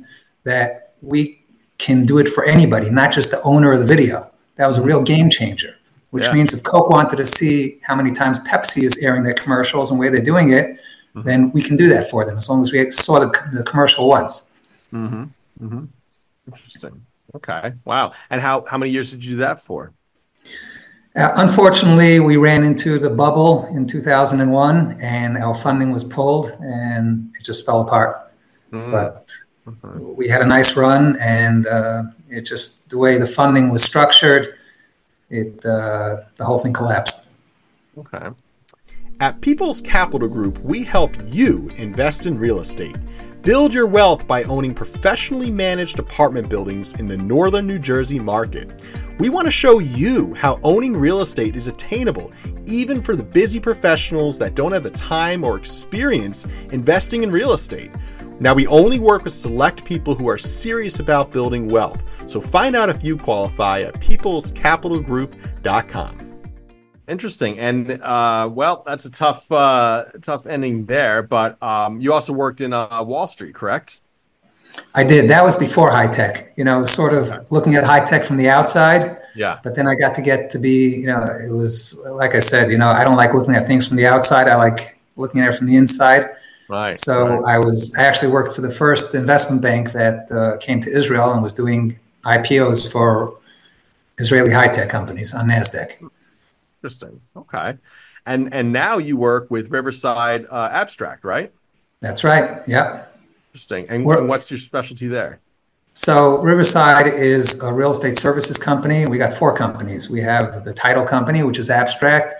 that 0.45 0.95
we 1.03 1.43
can 1.79 2.07
do 2.07 2.19
it 2.19 2.29
for 2.29 2.45
anybody, 2.45 2.91
not 2.91 3.13
just 3.13 3.31
the 3.31 3.43
owner 3.43 3.73
of 3.73 3.81
the 3.81 3.87
video. 3.87 4.31
That 4.57 4.67
was 4.67 4.79
a 4.79 4.83
real 4.83 5.03
game 5.03 5.29
changer, 5.29 5.77
which 6.11 6.27
yeah. 6.27 6.35
means 6.35 6.55
if 6.55 6.63
Coke 6.63 6.89
wanted 6.89 7.17
to 7.17 7.27
see 7.27 7.81
how 7.83 7.97
many 7.97 8.13
times 8.13 8.39
Pepsi 8.41 8.85
is 8.85 8.99
airing 8.99 9.25
their 9.25 9.35
commercials 9.35 9.91
and 9.91 9.99
where 9.99 10.11
they're 10.11 10.23
doing 10.23 10.53
it, 10.53 10.67
mm-hmm. 10.67 11.23
then 11.23 11.51
we 11.51 11.61
can 11.61 11.77
do 11.77 11.89
that 11.89 12.09
for 12.11 12.25
them 12.25 12.37
as 12.37 12.49
long 12.49 12.63
as 12.63 12.73
we 12.73 12.91
saw 12.91 13.19
the, 13.19 13.27
the 13.53 13.65
commercial 13.65 14.09
once. 14.09 14.53
Mm-hmm. 14.93 15.25
Mm-hmm. 15.65 15.85
Interesting. 16.47 17.05
Okay. 17.35 17.73
Wow. 17.85 18.13
And 18.31 18.41
how, 18.41 18.65
how 18.65 18.79
many 18.79 18.93
years 18.93 19.11
did 19.11 19.25
you 19.25 19.33
do 19.33 19.37
that 19.39 19.61
for? 19.61 19.93
Uh, 21.17 21.33
unfortunately, 21.37 22.21
we 22.21 22.37
ran 22.37 22.65
into 22.65 22.99
the 22.99 23.11
bubble 23.11 23.67
in 23.67 23.87
2001 23.87 24.99
and 25.01 25.37
our 25.39 25.55
funding 25.55 25.93
was 25.93 26.05
pulled 26.05 26.51
and 26.61 27.33
it 27.39 27.45
just 27.45 27.65
fell 27.65 27.81
apart. 27.81 28.33
Mm. 28.73 28.91
But 28.91 29.31
Mm-hmm. 29.67 30.15
We 30.17 30.29
had 30.29 30.43
a 30.43 30.47
nice 30.47 30.77
run, 30.77 31.17
and 31.21 31.67
uh, 31.67 32.03
it 32.29 32.43
just 32.43 32.91
the 32.91 32.99
way 32.99 33.19
the 33.19 33.27
funding 33.27 33.71
was 33.71 33.83
structured, 33.83 34.49
it 35.31 35.65
uh, 35.65 36.17
the 36.37 36.45
whole 36.45 36.59
thing 36.59 36.73
collapsed. 36.73 37.31
Okay. 37.97 38.29
At 39.21 39.41
People's 39.41 39.81
Capital 39.81 40.29
Group, 40.29 40.59
we 40.59 40.83
help 40.83 41.17
you 41.27 41.71
invest 41.77 42.27
in 42.27 42.37
real 42.37 42.61
estate. 42.61 42.97
Build 43.43 43.73
your 43.73 43.87
wealth 43.87 44.27
by 44.27 44.43
owning 44.45 44.75
professionally 44.75 45.51
managed 45.51 45.99
apartment 45.99 46.49
buildings 46.49 46.95
in 46.95 47.07
the 47.07 47.17
northern 47.17 47.67
New 47.67 47.79
Jersey 47.79 48.19
market. 48.19 48.83
We 49.19 49.29
want 49.29 49.47
to 49.47 49.51
show 49.51 49.79
you 49.79 50.35
how 50.35 50.59
owning 50.63 50.97
real 50.97 51.21
estate 51.21 51.55
is 51.55 51.69
attainable, 51.69 52.33
even 52.67 53.01
for 53.01 53.15
the 53.15 53.23
busy 53.23 53.61
professionals 53.61 54.39
that 54.39 54.55
don't 54.55 54.73
have 54.73 54.83
the 54.83 54.91
time 54.91 55.45
or 55.45 55.57
experience 55.57 56.47
investing 56.71 57.23
in 57.23 57.31
real 57.31 57.53
estate. 57.53 57.91
Now, 58.41 58.53
we 58.53 58.67
only 58.67 58.99
work 58.99 59.23
with 59.25 59.33
select 59.33 59.85
people 59.85 60.15
who 60.15 60.29
are 60.29 60.39
serious 60.39 60.99
about 60.99 61.33
building 61.33 61.71
wealth, 61.71 62.05
so 62.27 62.41
find 62.41 62.75
out 62.75 62.89
if 62.89 63.05
you 63.05 63.17
qualify 63.17 63.83
at 63.83 63.95
peoplescapitalgroup.com. 63.95 66.25
Interesting, 67.07 67.59
and 67.59 68.03
uh, 68.03 68.49
well, 68.51 68.83
that's 68.87 69.05
a 69.05 69.11
tough, 69.11 69.53
uh, 69.53 70.07
tough 70.23 70.47
ending 70.47 70.87
there. 70.87 71.23
But 71.23 71.63
um, 71.63 72.01
you 72.01 72.15
also 72.15 72.33
worked 72.33 72.63
in 72.63 72.73
uh, 72.73 73.05
Wall 73.05 73.29
Street, 73.29 73.55
correct? 73.55 74.01
I 74.95 75.05
did. 75.05 75.29
That 75.29 75.45
was 75.45 75.57
before 75.57 75.93
high 75.93 76.09
tech. 76.09 76.55
You 76.57 76.65
know, 76.65 76.87
sort 76.87 77.13
of 77.13 77.31
looking 77.53 77.77
at 77.77 77.85
high 77.85 78.05
tech 78.05 78.25
from 78.25 78.39
the 78.39 78.49
outside. 78.49 79.19
Yeah. 79.37 79.59
But 79.63 79.75
then 79.75 79.87
I 79.87 79.95
got 79.95 80.15
to 80.15 80.23
get 80.23 80.51
to 80.51 80.59
be, 80.59 80.97
you 80.97 81.07
know, 81.07 81.23
it 81.23 81.53
was 81.53 82.01
like 82.13 82.35
I 82.35 82.39
said, 82.39 82.71
you 82.71 82.79
know, 82.79 82.89
I 82.89 83.05
don't 83.05 83.17
like 83.17 83.35
looking 83.35 83.55
at 83.55 83.67
things 83.67 83.87
from 83.87 83.97
the 83.97 84.07
outside. 84.07 84.49
I 84.49 84.57
like 84.57 84.79
looking 85.17 85.41
at 85.41 85.49
it 85.49 85.57
from 85.57 85.67
the 85.67 85.77
inside. 85.77 86.29
Right. 86.69 86.97
So 86.97 87.29
right. 87.29 87.55
I 87.55 87.59
was 87.59 87.95
I 87.97 88.05
actually 88.05 88.33
worked 88.33 88.55
for 88.55 88.63
the 88.63 88.71
first 88.71 89.15
investment 89.15 89.63
bank 89.63 89.93
that 89.93 90.31
uh, 90.31 90.57
came 90.59 90.81
to 90.81 90.91
Israel 90.91 91.31
and 91.33 91.43
was 91.43 91.53
doing 91.53 91.99
IPOs 92.25 92.91
for 92.91 93.39
Israeli 94.19 94.51
high 94.51 94.69
tech 94.69 94.89
companies 94.89 95.35
on 95.35 95.49
Nasdaq. 95.49 96.09
Interesting. 96.79 97.21
Okay. 97.37 97.77
And 98.27 98.55
and 98.55 98.73
now 98.73 98.99
you 98.99 99.17
work 99.17 99.51
with 99.51 99.71
Riverside 99.71 100.47
uh, 100.51 100.71
Abstract, 100.73 101.25
right? 101.25 101.53
That's 102.01 102.25
right. 102.25 102.63
Yep. 102.67 103.15
Interesting. 103.49 103.87
And, 103.91 104.07
and 104.11 104.29
what's 104.29 104.51
your 104.51 104.59
specialty 104.59 105.07
there? 105.07 105.41
So 105.95 106.43
Riverside 106.43 107.07
is 107.07 107.63
a 107.63 107.73
real 107.73 107.93
estate 107.93 108.17
services 108.17 108.59
company. 108.59 109.07
We 109.07 109.17
got 109.17 109.33
four 109.33 109.57
companies. 109.57 110.11
We 110.11 110.21
have 110.23 110.65
the 110.65 110.75
title 110.75 111.05
company, 111.05 111.45
which 111.45 111.59
is 111.59 111.71
Abstract. 111.71 112.35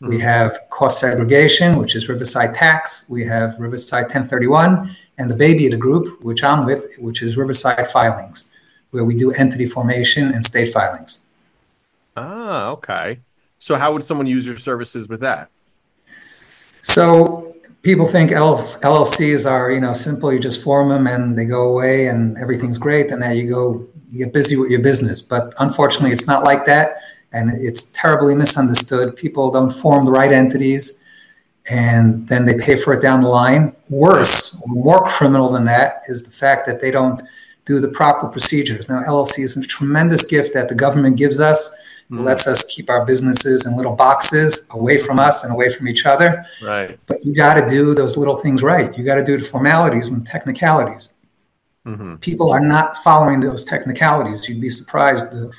We 0.00 0.16
mm-hmm. 0.16 0.20
have 0.20 0.56
cost 0.70 1.00
segregation, 1.00 1.76
which 1.76 1.94
is 1.94 2.08
Riverside 2.08 2.54
Tax. 2.54 3.08
We 3.10 3.24
have 3.26 3.58
Riverside 3.58 4.04
1031, 4.04 4.96
and 5.18 5.30
the 5.30 5.36
baby 5.36 5.66
of 5.66 5.72
the 5.72 5.76
group, 5.76 6.22
which 6.22 6.42
I'm 6.42 6.64
with, 6.64 6.86
which 6.98 7.22
is 7.22 7.36
Riverside 7.36 7.86
Filings, 7.88 8.50
where 8.92 9.04
we 9.04 9.14
do 9.14 9.30
entity 9.32 9.66
formation 9.66 10.32
and 10.32 10.42
state 10.42 10.72
filings. 10.72 11.20
Ah, 12.16 12.70
okay. 12.70 13.20
So, 13.58 13.76
how 13.76 13.92
would 13.92 14.02
someone 14.02 14.26
use 14.26 14.46
your 14.46 14.56
services 14.56 15.06
with 15.06 15.20
that? 15.20 15.50
So, 16.80 17.56
people 17.82 18.06
think 18.06 18.30
LLCs 18.30 19.48
are, 19.48 19.70
you 19.70 19.80
know, 19.80 19.92
simple. 19.92 20.32
You 20.32 20.40
just 20.40 20.64
form 20.64 20.88
them 20.88 21.06
and 21.06 21.36
they 21.36 21.44
go 21.44 21.68
away 21.68 22.06
and 22.06 22.38
everything's 22.38 22.78
great. 22.78 23.10
And 23.10 23.20
now 23.20 23.32
you 23.32 23.50
go, 23.50 23.86
you 24.10 24.24
get 24.24 24.32
busy 24.32 24.56
with 24.56 24.70
your 24.70 24.80
business. 24.80 25.20
But 25.20 25.52
unfortunately, 25.58 26.12
it's 26.12 26.26
not 26.26 26.44
like 26.44 26.64
that 26.64 26.96
and 27.32 27.52
it's 27.54 27.92
terribly 27.92 28.34
misunderstood. 28.34 29.16
People 29.16 29.50
don't 29.50 29.70
form 29.70 30.04
the 30.04 30.10
right 30.10 30.32
entities, 30.32 31.02
and 31.70 32.26
then 32.28 32.44
they 32.44 32.56
pay 32.56 32.76
for 32.76 32.92
it 32.92 33.02
down 33.02 33.20
the 33.20 33.28
line. 33.28 33.74
Worse, 33.88 34.60
more 34.66 35.06
criminal 35.06 35.48
than 35.48 35.64
that, 35.64 36.02
is 36.08 36.22
the 36.22 36.30
fact 36.30 36.66
that 36.66 36.80
they 36.80 36.90
don't 36.90 37.20
do 37.64 37.78
the 37.78 37.88
proper 37.88 38.28
procedures. 38.28 38.88
Now, 38.88 39.02
LLC 39.02 39.44
is 39.44 39.56
a 39.56 39.66
tremendous 39.66 40.24
gift 40.24 40.54
that 40.54 40.68
the 40.68 40.74
government 40.74 41.16
gives 41.16 41.40
us. 41.40 41.78
It 42.10 42.14
mm. 42.14 42.24
lets 42.24 42.48
us 42.48 42.64
keep 42.74 42.90
our 42.90 43.04
businesses 43.04 43.66
in 43.66 43.76
little 43.76 43.94
boxes 43.94 44.68
away 44.74 44.98
from 44.98 45.20
us 45.20 45.44
and 45.44 45.52
away 45.52 45.70
from 45.70 45.86
each 45.86 46.06
other. 46.06 46.44
Right. 46.62 46.98
But 47.06 47.24
you 47.24 47.32
got 47.32 47.54
to 47.54 47.68
do 47.68 47.94
those 47.94 48.16
little 48.16 48.36
things 48.36 48.62
right. 48.62 48.96
You 48.98 49.04
got 49.04 49.16
to 49.16 49.24
do 49.24 49.38
the 49.38 49.44
formalities 49.44 50.08
and 50.08 50.26
technicalities. 50.26 51.14
Mm-hmm. 51.86 52.16
People 52.16 52.52
are 52.52 52.60
not 52.60 52.96
following 52.96 53.40
those 53.40 53.64
technicalities. 53.64 54.48
You'd 54.48 54.60
be 54.60 54.68
surprised 54.68 55.30
the 55.30 55.52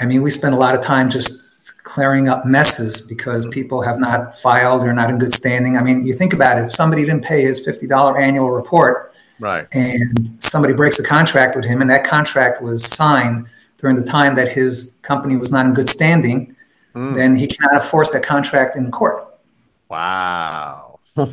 I 0.00 0.06
mean, 0.06 0.22
we 0.22 0.30
spend 0.30 0.54
a 0.54 0.58
lot 0.58 0.74
of 0.74 0.80
time 0.80 1.10
just 1.10 1.82
clearing 1.84 2.28
up 2.28 2.46
messes 2.46 3.06
because 3.06 3.46
people 3.48 3.82
have 3.82 3.98
not 3.98 4.34
filed 4.34 4.82
or 4.82 4.92
not 4.92 5.10
in 5.10 5.18
good 5.18 5.34
standing. 5.34 5.76
I 5.76 5.82
mean, 5.82 6.06
you 6.06 6.14
think 6.14 6.32
about 6.32 6.58
it, 6.58 6.62
if 6.62 6.72
somebody 6.72 7.04
didn't 7.04 7.24
pay 7.24 7.42
his 7.42 7.66
$50 7.66 8.18
annual 8.18 8.50
report 8.50 9.12
right. 9.38 9.66
and 9.72 10.34
somebody 10.38 10.72
breaks 10.72 10.98
a 10.98 11.04
contract 11.04 11.54
with 11.56 11.64
him 11.64 11.80
and 11.80 11.90
that 11.90 12.04
contract 12.04 12.62
was 12.62 12.84
signed 12.84 13.46
during 13.76 13.96
the 13.96 14.04
time 14.04 14.34
that 14.36 14.48
his 14.48 14.98
company 15.02 15.36
was 15.36 15.52
not 15.52 15.66
in 15.66 15.74
good 15.74 15.88
standing, 15.88 16.56
mm. 16.94 17.14
then 17.14 17.36
he 17.36 17.46
cannot 17.46 17.82
force 17.82 18.10
that 18.10 18.22
contract 18.22 18.76
in 18.76 18.90
court. 18.90 19.26
Wow. 19.88 20.91
You 21.16 21.26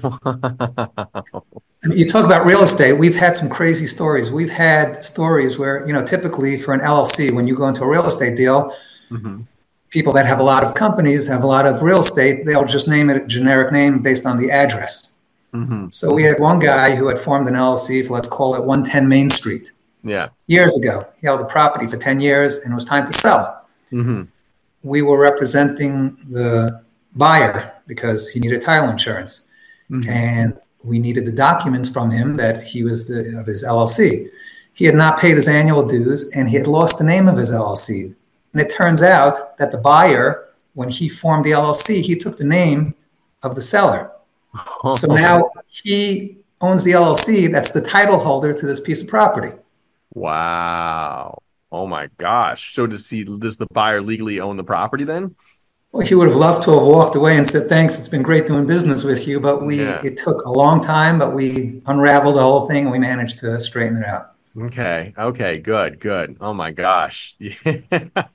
talk 2.07 2.25
about 2.25 2.45
real 2.45 2.61
estate. 2.61 2.93
We've 2.93 3.15
had 3.15 3.35
some 3.35 3.49
crazy 3.49 3.87
stories. 3.87 4.31
We've 4.31 4.49
had 4.49 5.03
stories 5.03 5.57
where, 5.57 5.85
you 5.87 5.93
know, 5.93 6.05
typically 6.05 6.57
for 6.57 6.73
an 6.73 6.81
LLC, 6.81 7.33
when 7.33 7.47
you 7.47 7.55
go 7.55 7.67
into 7.67 7.83
a 7.83 7.89
real 7.89 8.05
estate 8.05 8.35
deal, 8.35 8.75
mm-hmm. 9.09 9.41
people 9.89 10.13
that 10.13 10.25
have 10.25 10.39
a 10.39 10.43
lot 10.43 10.63
of 10.63 10.75
companies 10.75 11.27
have 11.27 11.43
a 11.43 11.47
lot 11.47 11.65
of 11.65 11.81
real 11.81 11.99
estate. 11.99 12.45
They'll 12.45 12.65
just 12.65 12.87
name 12.87 13.09
it 13.09 13.21
a 13.21 13.25
generic 13.25 13.71
name 13.71 13.99
based 13.99 14.25
on 14.25 14.37
the 14.37 14.51
address. 14.51 15.15
Mm-hmm. 15.53 15.89
So 15.89 16.13
we 16.13 16.23
had 16.23 16.39
one 16.39 16.59
guy 16.59 16.95
who 16.95 17.07
had 17.07 17.17
formed 17.17 17.47
an 17.47 17.55
LLC 17.55 18.05
for 18.05 18.13
let's 18.13 18.27
call 18.27 18.55
it 18.55 18.59
110 18.59 19.07
Main 19.07 19.29
Street. 19.29 19.71
Yeah. 20.03 20.29
Years 20.47 20.77
ago, 20.77 21.07
he 21.19 21.27
held 21.27 21.39
the 21.39 21.45
property 21.45 21.87
for 21.87 21.97
10 21.97 22.19
years, 22.19 22.59
and 22.59 22.71
it 22.71 22.75
was 22.75 22.85
time 22.85 23.05
to 23.05 23.13
sell. 23.13 23.67
Mm-hmm. 23.91 24.23
We 24.83 25.01
were 25.01 25.19
representing 25.19 26.17
the 26.29 26.83
buyer 27.15 27.73
because 27.87 28.29
he 28.29 28.39
needed 28.39 28.61
title 28.61 28.89
insurance, 28.89 29.48
mm-hmm. 29.89 30.09
and 30.09 30.57
we 30.83 30.99
needed 30.99 31.25
the 31.25 31.31
documents 31.31 31.89
from 31.89 32.11
him 32.11 32.35
that 32.35 32.61
he 32.61 32.83
was 32.83 33.07
the 33.07 33.39
of 33.39 33.45
his 33.45 33.63
LLC. 33.63 34.29
He 34.73 34.85
had 34.85 34.95
not 34.95 35.19
paid 35.19 35.35
his 35.35 35.47
annual 35.47 35.85
dues, 35.85 36.31
and 36.35 36.49
he 36.49 36.55
had 36.55 36.67
lost 36.67 36.97
the 36.97 37.03
name 37.03 37.27
of 37.27 37.37
his 37.37 37.51
LLC. 37.51 38.15
And 38.53 38.61
it 38.61 38.69
turns 38.69 39.03
out 39.03 39.57
that 39.57 39.71
the 39.71 39.77
buyer, 39.77 40.49
when 40.73 40.89
he 40.89 41.09
formed 41.09 41.45
the 41.45 41.51
LLC, 41.51 42.01
he 42.01 42.15
took 42.15 42.37
the 42.37 42.45
name 42.45 42.95
of 43.43 43.55
the 43.55 43.61
seller. 43.61 44.11
so 44.91 45.13
now 45.13 45.51
he 45.67 46.37
owns 46.61 46.83
the 46.83 46.91
LLC 46.91 47.51
that's 47.51 47.71
the 47.71 47.81
title 47.81 48.19
holder 48.19 48.53
to 48.53 48.65
this 48.65 48.79
piece 48.79 49.01
of 49.01 49.07
property. 49.07 49.51
Wow. 50.13 51.41
Oh 51.71 51.85
my 51.85 52.09
gosh. 52.17 52.73
So 52.73 52.87
does 52.87 53.09
he 53.09 53.23
does 53.23 53.57
the 53.57 53.67
buyer 53.71 54.01
legally 54.01 54.39
own 54.39 54.57
the 54.57 54.63
property 54.63 55.03
then? 55.03 55.35
Well, 55.91 56.05
he 56.05 56.13
would 56.13 56.27
have 56.27 56.37
loved 56.37 56.61
to 56.63 56.71
have 56.71 56.83
walked 56.83 57.15
away 57.15 57.35
and 57.35 57.47
said, 57.47 57.67
"Thanks, 57.67 57.97
it's 57.97 58.07
been 58.07 58.21
great 58.21 58.45
doing 58.45 58.67
business 58.67 59.03
with 59.03 59.27
you," 59.27 59.39
but 59.39 59.65
we 59.65 59.79
yeah. 59.79 60.01
it 60.03 60.17
took 60.17 60.45
a 60.45 60.51
long 60.51 60.81
time, 60.81 61.17
but 61.17 61.33
we 61.33 61.81
unraveled 61.87 62.35
the 62.35 62.41
whole 62.41 62.67
thing 62.67 62.83
and 62.83 62.91
we 62.91 62.99
managed 62.99 63.39
to 63.39 63.59
straighten 63.59 63.97
it 63.97 64.05
out. 64.05 64.33
Okay. 64.57 65.13
Okay. 65.17 65.57
Good. 65.57 65.99
Good. 65.99 66.37
Oh 66.39 66.53
my 66.53 66.71
gosh. 66.71 67.35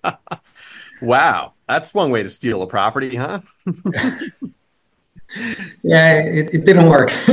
wow. 1.02 1.52
That's 1.66 1.94
one 1.94 2.10
way 2.10 2.22
to 2.22 2.28
steal 2.28 2.62
a 2.62 2.66
property, 2.66 3.16
huh? 3.16 3.40
yeah, 5.82 6.20
it, 6.20 6.54
it 6.54 6.64
didn't 6.64 6.88
work. 6.88 7.10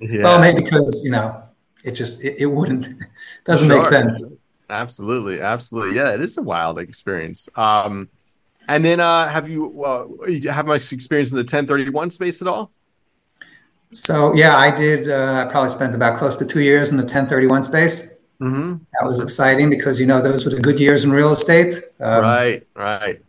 yeah. 0.00 0.24
Well, 0.24 0.40
maybe 0.40 0.62
because 0.62 1.02
you 1.04 1.10
know 1.10 1.42
it 1.84 1.92
just 1.92 2.24
it, 2.24 2.40
it 2.40 2.46
wouldn't 2.46 2.88
doesn't 3.44 3.68
sure. 3.68 3.76
make 3.76 3.84
sense. 3.84 4.32
Absolutely, 4.68 5.40
absolutely. 5.40 5.96
Yeah, 5.96 6.14
it 6.14 6.20
is 6.20 6.38
a 6.38 6.42
wild 6.42 6.78
experience. 6.78 7.48
Um, 7.56 8.08
and 8.68 8.84
then, 8.84 9.00
uh, 9.00 9.28
have 9.28 9.48
you 9.48 9.82
uh, 9.82 10.06
have 10.50 10.66
much 10.66 10.92
experience 10.92 11.30
in 11.30 11.36
the 11.36 11.42
1031 11.42 12.10
space 12.10 12.40
at 12.42 12.48
all? 12.48 12.70
So 13.92 14.32
yeah, 14.34 14.56
I 14.56 14.74
did. 14.74 15.08
Uh, 15.08 15.44
I 15.46 15.50
probably 15.50 15.70
spent 15.70 15.94
about 15.94 16.16
close 16.16 16.36
to 16.36 16.46
two 16.46 16.60
years 16.60 16.90
in 16.90 16.96
the 16.96 17.02
1031 17.02 17.64
space. 17.64 18.20
Mm-hmm. 18.40 18.76
That 18.98 19.06
was 19.06 19.20
exciting 19.20 19.68
because 19.68 20.00
you 20.00 20.06
know 20.06 20.22
those 20.22 20.44
were 20.44 20.50
the 20.50 20.60
good 20.60 20.78
years 20.80 21.04
in 21.04 21.10
real 21.10 21.32
estate. 21.32 21.74
Um, 21.98 22.22
right, 22.22 22.66
right. 22.74 23.20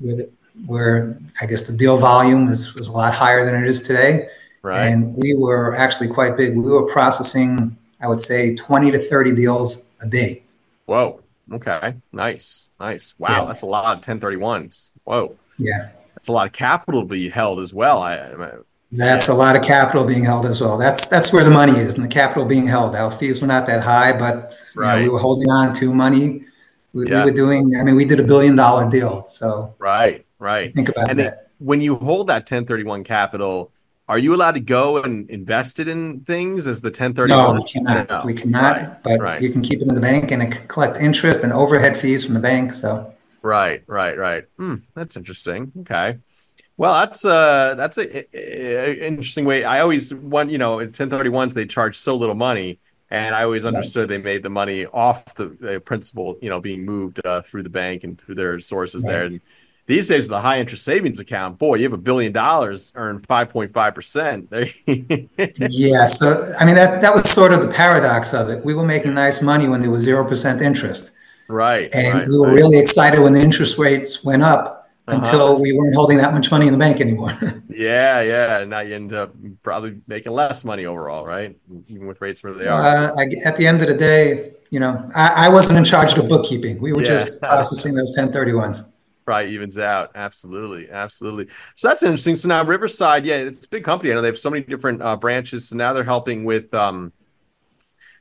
where 0.66 1.20
I 1.42 1.48
guess 1.48 1.68
the 1.68 1.76
deal 1.76 1.98
volume 1.98 2.46
was, 2.46 2.76
was 2.76 2.88
a 2.88 2.92
lot 2.92 3.14
higher 3.14 3.44
than 3.46 3.56
it 3.56 3.68
is 3.68 3.82
today. 3.82 4.28
Right. 4.62 4.86
And 4.86 5.16
we 5.18 5.36
were 5.36 5.76
actually 5.76 6.08
quite 6.08 6.38
big. 6.38 6.56
We 6.56 6.62
were 6.62 6.88
processing, 6.88 7.76
I 8.00 8.08
would 8.08 8.20
say, 8.20 8.56
20 8.56 8.92
to 8.92 9.00
30 9.00 9.34
deals 9.34 9.90
a 10.02 10.08
day. 10.08 10.44
Whoa. 10.86 11.22
Okay. 11.52 11.96
Nice. 12.12 12.72
Nice. 12.80 13.16
Wow. 13.18 13.30
Yeah. 13.30 13.46
That's 13.46 13.62
a 13.62 13.66
lot 13.66 13.98
of 13.98 14.04
1031s. 14.04 14.92
Whoa. 15.04 15.36
Yeah. 15.58 15.90
That's 16.16 16.28
a 16.28 16.32
lot 16.32 16.48
of 16.48 16.54
capital 16.54 17.02
to 17.02 17.08
be 17.08 17.30
held 17.30 17.60
as 17.60 17.74
well. 17.74 18.02
I, 18.02 18.16
I 18.16 18.52
that's 18.92 19.30
a 19.30 19.34
lot 19.34 19.56
of 19.56 19.62
capital 19.62 20.04
being 20.04 20.26
held 20.26 20.46
as 20.46 20.60
well. 20.60 20.78
That's 20.78 21.08
that's 21.08 21.32
where 21.32 21.44
the 21.46 21.52
money 21.52 21.80
is, 21.80 21.96
and 21.96 22.04
the 22.04 22.10
capital 22.10 22.44
being 22.44 22.68
held. 22.68 22.94
Our 22.94 23.10
fees 23.10 23.40
were 23.40 23.48
not 23.48 23.66
that 23.68 23.82
high, 23.82 24.12
but 24.12 24.54
right. 24.76 24.98
know, 24.98 25.04
we 25.04 25.10
were 25.10 25.20
holding 25.20 25.50
on 25.50 25.74
to 25.76 25.94
money. 25.94 26.44
We, 26.92 27.10
yeah. 27.10 27.24
we, 27.24 27.32
were 27.32 27.36
doing. 27.36 27.72
I 27.80 27.86
mean, 27.86 27.96
we 27.96 28.04
did 28.04 28.20
a 28.20 28.24
billion 28.24 28.58
dollar 28.58 28.90
deal. 28.90 29.26
So 29.28 29.76
right, 29.80 30.26
right. 30.40 30.76
Think 30.76 30.90
about 30.90 31.10
and 31.10 31.20
that. 31.20 31.52
when 31.60 31.80
you 31.80 31.96
hold 31.96 32.28
that 32.28 32.42
1031 32.42 33.06
capital, 33.06 33.72
are 34.08 34.18
you 34.18 34.36
allowed 34.36 34.56
to 34.56 34.60
go 34.60 35.02
and 35.02 35.30
invest 35.30 35.80
it 35.80 35.88
in 35.88 36.22
things 36.22 36.68
as 36.68 36.82
the 36.82 36.88
1031? 36.88 37.56
No, 37.56 37.62
we 37.62 37.68
cannot. 37.68 38.10
No. 38.10 38.24
We 38.26 38.34
cannot. 38.34 38.78
Right. 38.78 39.04
But 39.04 39.20
right. 39.20 39.42
you 39.42 39.52
can 39.52 39.62
keep 39.62 39.82
it 39.82 39.88
in 39.88 39.96
the 39.96 40.02
bank 40.02 40.32
and 40.32 40.44
it 40.44 40.68
collect 40.68 40.98
interest 40.98 41.44
and 41.44 41.54
overhead 41.54 41.96
fees 41.96 42.26
from 42.26 42.34
the 42.34 42.40
bank. 42.40 42.74
So. 42.74 43.14
Right, 43.42 43.84
right, 43.88 44.18
right. 44.18 44.46
Hmm, 44.58 44.76
that's 44.96 45.16
interesting. 45.16 45.72
Okay. 45.82 46.18
Well, 46.78 46.94
that's 46.94 47.26
uh 47.26 47.76
that's 47.76 47.98
a, 47.98 48.18
a, 48.36 49.04
a, 49.04 49.08
interesting 49.08 49.46
way. 49.46 49.64
I 49.64 49.82
always 49.82 50.14
want 50.16 50.50
you 50.50 50.58
know 50.58 50.80
in 50.80 50.90
1031s 50.90 51.54
they 51.54 51.66
charge 51.66 51.98
so 51.98 52.16
little 52.16 52.36
money, 52.36 52.80
and 53.12 53.36
I 53.36 53.44
always 53.44 53.66
understood 53.66 54.10
right. 54.10 54.18
they 54.18 54.24
made 54.24 54.42
the 54.42 54.50
money 54.50 54.86
off 54.88 55.36
the, 55.36 55.48
the 55.48 55.82
principal, 55.82 56.38
you 56.42 56.50
know, 56.50 56.62
being 56.62 56.86
moved 56.86 57.20
uh, 57.26 57.42
through 57.42 57.64
the 57.64 57.70
bank 57.70 58.04
and 58.04 58.20
through 58.20 58.36
their 58.36 58.60
sources 58.60 59.04
right. 59.04 59.12
there. 59.12 59.26
And 59.26 59.42
these 59.88 60.08
days, 60.08 60.24
with 60.24 60.30
the 60.30 60.40
high 60.40 60.60
interest 60.60 60.84
savings 60.84 61.20
account, 61.20 61.58
boy, 61.58 61.76
you 61.76 61.84
have 61.84 61.94
a 61.94 61.98
billion 61.98 62.32
dollars, 62.32 62.92
earn 62.96 63.20
5.5%. 63.20 65.60
yeah. 65.70 66.06
So, 66.06 66.54
I 66.60 66.66
mean, 66.66 66.76
that, 66.76 67.02
that 67.02 67.14
was 67.14 67.30
sort 67.30 67.52
of 67.52 67.62
the 67.62 67.68
paradox 67.68 68.34
of 68.34 68.50
it. 68.50 68.64
We 68.64 68.74
were 68.74 68.86
making 68.86 69.14
nice 69.14 69.42
money 69.42 69.68
when 69.68 69.82
there 69.82 69.92
was 69.92 70.08
0% 70.08 70.62
interest. 70.62 71.14
Right. 71.48 71.90
And 71.94 72.20
right, 72.20 72.28
we 72.28 72.38
were 72.38 72.48
right. 72.48 72.56
really 72.56 72.80
excited 72.80 73.20
when 73.20 73.34
the 73.34 73.42
interest 73.42 73.78
rates 73.78 74.24
went 74.24 74.44
up 74.44 74.90
uh-huh. 75.08 75.18
until 75.18 75.62
we 75.62 75.74
weren't 75.74 75.96
holding 75.96 76.18
that 76.18 76.32
much 76.32 76.52
money 76.52 76.68
in 76.68 76.74
the 76.74 76.80
bank 76.80 77.02
anymore. 77.02 77.32
yeah. 77.70 78.22
Yeah. 78.22 78.60
And 78.60 78.70
now 78.70 78.82
you 78.82 78.96
end 78.96 79.14
up 79.14 79.34
probably 79.64 80.00
making 80.08 80.32
less 80.32 80.64
money 80.64 80.86
overall, 80.86 81.26
right? 81.26 81.58
Even 81.88 82.08
with 82.08 82.22
rates 82.22 82.44
where 82.44 82.54
they 82.54 82.68
are. 82.68 82.82
Uh, 82.82 83.16
I, 83.18 83.28
at 83.46 83.58
the 83.58 83.68
end 83.68 83.82
of 83.82 83.88
the 83.88 83.98
day, 83.98 84.52
you 84.70 84.80
know, 84.80 85.06
I, 85.14 85.48
I, 85.48 85.50
wasn't 85.50 85.80
in 85.80 85.84
charge 85.84 86.14
of 86.14 86.24
the 86.24 86.30
bookkeeping. 86.30 86.80
We 86.80 86.94
were 86.94 87.02
yeah. 87.02 87.10
just 87.10 87.42
processing 87.42 87.94
those 87.94 88.16
1031s 88.18 88.94
probably 89.32 89.54
evens 89.54 89.78
out. 89.78 90.12
Absolutely, 90.14 90.92
absolutely. 90.92 91.48
So 91.78 91.88
that's 91.88 92.04
interesting. 92.04 92.36
So 92.36 92.50
now 92.50 92.66
Riverside, 92.66 93.26
yeah, 93.26 93.38
it's 93.38 93.66
a 93.66 93.70
big 93.70 93.86
company. 93.86 94.12
I 94.12 94.16
know 94.16 94.22
they 94.22 94.28
have 94.28 94.38
so 94.38 94.50
many 94.50 94.66
different 94.66 95.02
uh, 95.02 95.16
branches. 95.16 95.70
So 95.70 95.78
now 95.78 95.94
they're 95.94 96.04
helping 96.04 96.44
with 96.44 96.74
um, 96.74 97.14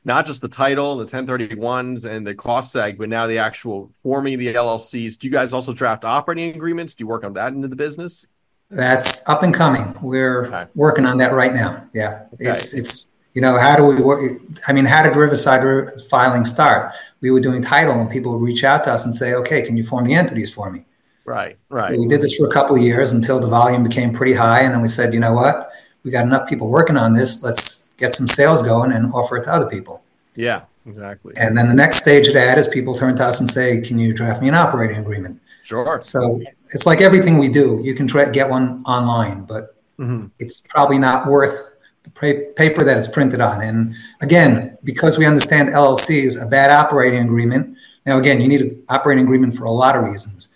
not 0.05 0.25
just 0.25 0.39
the 0.39 0.47
title, 0.47 0.95
the 0.95 1.03
1031s, 1.03 2.09
and 2.09 2.25
the 2.25 2.33
cost 2.33 2.73
seg, 2.73 2.97
but 2.97 3.09
now 3.09 3.27
the 3.27 3.39
actual 3.39 3.91
forming 3.93 4.39
the 4.39 4.53
LLCs. 4.53 5.17
Do 5.17 5.27
you 5.27 5.33
guys 5.33 5.51
also 5.51 5.73
draft 5.73 6.05
operating 6.05 6.55
agreements? 6.55 6.95
Do 6.95 7.03
you 7.03 7.09
work 7.09 7.25
on 7.25 7.33
that 7.33 7.51
into 7.51 7.67
the 7.67 7.75
business? 7.75 8.27
That's 8.69 9.27
up 9.27 9.43
and 9.43 9.53
coming. 9.53 9.93
We're 10.01 10.45
okay. 10.45 10.71
working 10.75 11.05
on 11.05 11.17
that 11.17 11.33
right 11.33 11.53
now. 11.53 11.89
Yeah, 11.93 12.27
okay. 12.35 12.51
it's 12.51 12.73
it's 12.73 13.11
you 13.33 13.41
know 13.41 13.59
how 13.59 13.75
do 13.75 13.85
we 13.85 14.01
work? 14.01 14.39
I 14.65 14.71
mean, 14.71 14.85
how 14.85 15.03
did 15.03 15.17
Riverside 15.17 15.89
filing 16.09 16.45
start? 16.45 16.93
We 17.19 17.31
were 17.31 17.41
doing 17.41 17.61
title, 17.61 17.99
and 17.99 18.09
people 18.09 18.31
would 18.31 18.41
reach 18.41 18.63
out 18.63 18.85
to 18.85 18.93
us 18.93 19.03
and 19.03 19.13
say, 19.13 19.33
"Okay, 19.33 19.61
can 19.63 19.75
you 19.75 19.83
form 19.83 20.05
the 20.05 20.13
entities 20.13 20.53
for 20.53 20.71
me?" 20.71 20.85
Right, 21.31 21.57
right. 21.69 21.95
So 21.95 21.99
we 22.01 22.07
did 22.07 22.19
this 22.19 22.35
for 22.35 22.45
a 22.45 22.51
couple 22.51 22.75
of 22.75 22.81
years 22.81 23.13
until 23.13 23.39
the 23.39 23.47
volume 23.47 23.83
became 23.83 24.11
pretty 24.11 24.33
high, 24.33 24.63
and 24.63 24.73
then 24.73 24.81
we 24.81 24.89
said, 24.89 25.13
you 25.13 25.19
know 25.21 25.31
what, 25.31 25.71
we 26.03 26.11
got 26.11 26.25
enough 26.25 26.49
people 26.49 26.67
working 26.67 26.97
on 26.97 27.13
this. 27.13 27.41
Let's 27.41 27.93
get 27.93 28.13
some 28.13 28.27
sales 28.27 28.61
going 28.61 28.91
and 28.91 29.13
offer 29.13 29.37
it 29.37 29.45
to 29.45 29.51
other 29.53 29.69
people. 29.69 30.03
Yeah, 30.35 30.63
exactly. 30.85 31.33
And 31.37 31.57
then 31.57 31.69
the 31.69 31.73
next 31.73 32.01
stage 32.01 32.27
of 32.27 32.33
that 32.33 32.57
is 32.57 32.67
people 32.67 32.93
turn 32.93 33.15
to 33.15 33.25
us 33.25 33.39
and 33.39 33.49
say, 33.49 33.79
can 33.79 33.97
you 33.97 34.13
draft 34.13 34.41
me 34.41 34.49
an 34.49 34.55
operating 34.55 34.97
agreement? 34.97 35.39
Sure. 35.63 36.01
So 36.01 36.41
it's 36.71 36.85
like 36.85 36.99
everything 36.99 37.37
we 37.37 37.47
do. 37.47 37.79
You 37.81 37.93
can 37.93 38.07
tra- 38.07 38.29
get 38.29 38.49
one 38.49 38.83
online, 38.83 39.43
but 39.45 39.75
mm-hmm. 39.97 40.27
it's 40.39 40.59
probably 40.59 40.97
not 40.97 41.29
worth 41.29 41.75
the 42.03 42.09
paper 42.57 42.83
that 42.83 42.97
it's 42.97 43.07
printed 43.07 43.39
on. 43.39 43.61
And 43.61 43.95
again, 44.19 44.77
because 44.83 45.17
we 45.17 45.25
understand 45.25 45.69
LLCs, 45.69 46.45
a 46.45 46.49
bad 46.49 46.71
operating 46.71 47.23
agreement. 47.23 47.77
Now, 48.05 48.17
again, 48.17 48.41
you 48.41 48.49
need 48.49 48.61
an 48.61 48.83
operating 48.89 49.23
agreement 49.23 49.55
for 49.55 49.63
a 49.63 49.71
lot 49.71 49.95
of 49.95 50.03
reasons. 50.03 50.50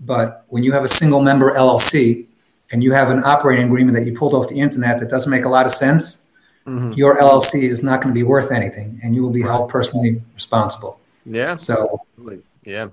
But 0.00 0.44
when 0.48 0.62
you 0.62 0.72
have 0.72 0.84
a 0.84 0.88
single 0.88 1.22
member 1.22 1.54
LLC 1.54 2.26
and 2.72 2.82
you 2.82 2.92
have 2.92 3.10
an 3.10 3.22
operating 3.24 3.66
agreement 3.66 3.96
that 3.96 4.06
you 4.06 4.14
pulled 4.14 4.34
off 4.34 4.48
the 4.48 4.60
internet 4.60 4.98
that 5.00 5.10
doesn't 5.10 5.30
make 5.30 5.44
a 5.44 5.48
lot 5.48 5.66
of 5.66 5.72
sense, 5.72 6.30
mm-hmm. 6.66 6.92
your 6.92 7.20
LLC 7.20 7.62
is 7.62 7.82
not 7.82 8.00
going 8.00 8.14
to 8.14 8.18
be 8.18 8.22
worth 8.22 8.50
anything 8.50 8.98
and 9.02 9.14
you 9.14 9.22
will 9.22 9.30
be 9.30 9.42
right. 9.42 9.50
held 9.50 9.68
personally 9.68 10.22
responsible. 10.34 11.00
Yeah. 11.26 11.56
So, 11.56 12.00
yeah. 12.64 12.88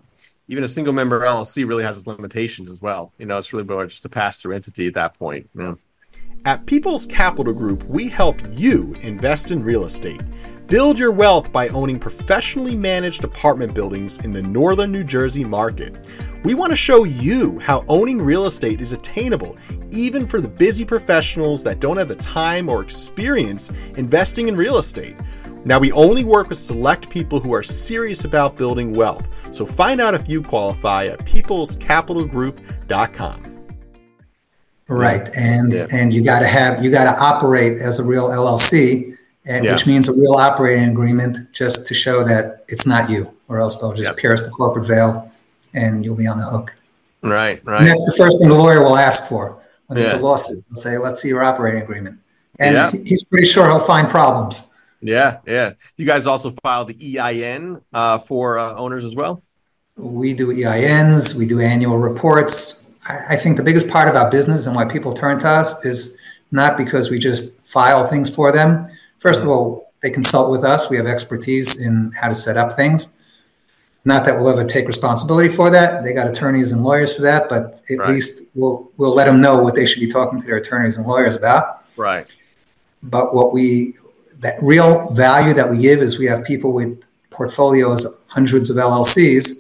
Even 0.50 0.64
a 0.64 0.68
single 0.68 0.94
member 0.94 1.20
LLC 1.22 1.68
really 1.68 1.84
has 1.84 1.98
its 1.98 2.08
limitations 2.08 2.70
as 2.70 2.82
well. 2.82 3.12
You 3.18 3.26
know, 3.26 3.38
it's 3.38 3.52
really 3.52 3.66
more 3.66 3.86
just 3.86 4.06
a 4.06 4.10
pass 4.10 4.42
through 4.42 4.56
entity 4.56 4.88
at 4.88 4.94
that 4.94 5.18
point. 5.18 5.50
Yeah. 5.58 5.76
At 6.46 6.66
People's 6.66 7.06
Capital 7.06 7.54
Group, 7.54 7.84
we 7.86 8.08
help 8.08 8.40
you 8.52 8.96
invest 9.02 9.52
in 9.52 9.64
real 9.64 9.84
estate. 9.84 10.22
Build 10.68 11.00
your 11.00 11.14
wealth 11.14 11.50
by 11.54 11.70
owning 11.70 11.98
professionally 11.98 12.76
managed 12.76 13.24
apartment 13.24 13.74
buildings 13.74 14.18
in 14.18 14.34
the 14.34 14.42
northern 14.42 14.92
New 14.92 15.06
Jersey 15.06 15.46
market. 15.46 16.06
We 16.44 16.56
want 16.56 16.74
to 16.74 16.76
show 16.76 17.06
you 17.06 17.58
how 17.60 17.86
owning 17.88 18.22
real 18.22 18.48
estate 18.48 18.82
is 18.82 18.92
attainable, 18.92 19.56
even 19.92 20.28
for 20.28 20.42
the 20.42 20.50
busy 20.50 20.84
professionals 20.84 21.64
that 21.64 21.80
don't 21.80 21.96
have 21.96 22.10
the 22.10 22.16
time 22.16 22.68
or 22.68 22.82
experience 22.82 23.72
investing 23.96 24.50
in 24.50 24.58
real 24.58 24.78
estate. 24.78 25.16
Now, 25.64 25.80
we 25.80 25.94
only 25.94 26.26
work 26.26 26.50
with 26.50 26.58
select 26.58 27.10
people 27.10 27.40
who 27.40 27.54
are 27.54 27.64
serious 27.64 28.26
about 28.26 28.58
building 28.58 28.94
wealth, 28.94 29.30
so 29.56 29.66
find 29.66 30.02
out 30.02 30.16
if 30.16 30.28
you 30.28 30.42
qualify 30.42 31.06
at 31.06 31.20
peoplescapitalgroup.com. 31.20 33.44
Right, 34.90 35.30
and 35.36 35.72
yeah. 35.72 35.88
and 35.92 36.14
you 36.14 36.24
got 36.24 36.40
to 36.40 36.48
have 36.48 36.84
you 36.84 36.92
got 36.92 37.06
to 37.06 37.18
operate 37.22 37.82
as 37.82 38.00
a 38.00 38.06
real 38.06 38.28
LLC, 38.30 39.04
and, 39.04 39.17
yeah. 39.48 39.72
which 39.72 39.88
means 39.88 40.08
a 40.08 40.14
real 40.14 40.34
operating 40.34 40.90
agreement, 40.90 41.52
just 41.54 41.88
to 41.88 41.94
show 41.94 42.24
that 42.24 42.66
it's 42.68 42.86
not 42.86 43.10
you, 43.10 43.34
or 43.48 43.60
else 43.60 43.78
they'll 43.78 43.94
just 43.94 44.12
yep. 44.12 44.18
pierce 44.18 44.44
the 44.44 44.52
corporate 44.52 44.86
veil, 44.86 45.32
and 45.74 46.04
you'll 46.04 46.16
be 46.16 46.28
on 46.28 46.38
the 46.38 46.46
hook. 46.46 46.76
Right, 47.22 47.64
right. 47.66 47.80
And 47.80 47.88
that's 47.88 48.06
the 48.06 48.16
first 48.18 48.40
thing 48.40 48.50
the 48.50 48.56
lawyer 48.56 48.82
will 48.82 48.98
ask 48.98 49.28
for 49.28 49.62
when 49.88 49.98
there's 49.98 50.14
a 50.14 50.20
lawsuit. 50.20 50.64
They'll 50.70 50.76
say, 50.76 50.98
"Let's 50.98 51.22
see 51.22 51.30
your 51.30 51.44
operating 51.44 51.82
agreement," 51.82 52.20
and 52.60 52.76
yeah. 52.76 52.92
he's 53.06 53.24
pretty 53.24 53.48
sure 53.48 53.66
he'll 53.68 53.80
find 53.80 54.10
problems. 54.10 54.74
Yeah, 55.02 55.40
yeah. 55.46 55.74
You 55.96 56.06
guys 56.06 56.26
also 56.26 56.52
file 56.64 56.86
the 56.86 57.18
EIN 57.18 57.82
uh, 57.94 58.20
for 58.20 58.60
uh, 58.60 58.76
owners 58.76 59.06
as 59.06 59.16
well. 59.16 59.44
We 59.96 60.34
do 60.34 60.48
EINs. 60.54 61.36
We 61.36 61.48
do 61.48 61.60
annual 61.60 61.98
reports. 61.98 62.96
I, 63.08 63.34
I 63.34 63.36
think 63.36 63.58
the 63.58 63.64
biggest 63.64 63.90
part 63.90 64.08
of 64.08 64.16
our 64.16 64.30
business 64.30 64.68
and 64.68 64.76
why 64.76 64.86
people 64.86 65.14
turn 65.14 65.40
to 65.40 65.50
us 65.50 65.84
is 65.86 66.20
not 66.52 66.78
because 66.78 67.10
we 67.10 67.20
just 67.20 67.66
file 67.66 68.08
things 68.08 68.34
for 68.34 68.52
them. 68.52 68.88
First 69.20 69.44
of 69.44 69.50
all, 69.50 69.92
they 70.02 70.10
consult 70.10 70.52
with 70.52 70.64
us. 70.64 70.90
We 70.90 70.98
have 70.98 71.08
expertise 71.08 71.82
in 71.82 72.12
how 72.12 72.28
to 72.28 72.36
set 72.36 72.58
up 72.58 72.74
things. 72.74 73.14
Not 74.06 74.24
that 74.26 74.38
we'll 74.38 74.50
ever 74.50 74.64
take 74.64 74.88
responsibility 74.88 75.50
for 75.50 75.70
that. 75.70 76.04
They 76.04 76.14
got 76.14 76.28
attorneys 76.28 76.72
and 76.72 76.82
lawyers 76.84 77.16
for 77.16 77.24
that, 77.24 77.50
but 77.50 77.82
at 77.90 77.98
right. 77.98 78.10
least 78.10 78.52
we'll 78.56 78.90
we'll 78.98 79.14
let 79.14 79.26
them 79.26 79.42
know 79.42 79.62
what 79.62 79.76
they 79.76 79.86
should 79.86 80.00
be 80.00 80.10
talking 80.10 80.40
to 80.40 80.46
their 80.46 80.56
attorneys 80.56 80.96
and 80.96 81.06
lawyers 81.06 81.36
about. 81.36 81.84
Right. 81.98 82.32
But 83.04 83.36
what 83.36 83.54
we 83.54 83.96
that 84.40 84.56
real 84.62 85.10
value 85.12 85.54
that 85.54 85.70
we 85.70 85.80
give 85.80 86.00
is 86.02 86.20
we 86.20 86.26
have 86.26 86.46
people 86.46 86.72
with 86.72 87.04
portfolios, 87.32 88.06
hundreds 88.28 88.70
of 88.70 88.78
LLCs 88.78 89.58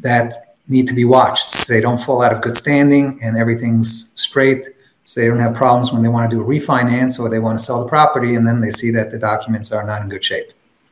that 0.00 0.32
need 0.68 0.86
to 0.86 0.94
be 0.94 1.04
watched 1.04 1.48
so 1.48 1.72
they 1.72 1.80
don't 1.80 1.98
fall 1.98 2.22
out 2.22 2.32
of 2.32 2.40
good 2.40 2.56
standing 2.56 3.18
and 3.22 3.36
everything's 3.36 4.12
straight 4.20 4.66
so 5.08 5.22
they 5.22 5.26
don't 5.26 5.40
have 5.40 5.54
problems 5.54 5.90
when 5.90 6.02
they 6.02 6.08
want 6.10 6.30
to 6.30 6.36
do 6.36 6.42
a 6.42 6.44
refinance 6.44 7.18
or 7.18 7.30
they 7.30 7.38
want 7.38 7.58
to 7.58 7.64
sell 7.64 7.82
the 7.82 7.88
property 7.88 8.34
and 8.34 8.46
then 8.46 8.60
they 8.60 8.68
see 8.68 8.90
that 8.90 9.10
the 9.10 9.18
documents 9.18 9.72
are 9.72 9.82
not 9.82 10.02
in 10.02 10.08
good 10.10 10.22
shape. 10.22 10.48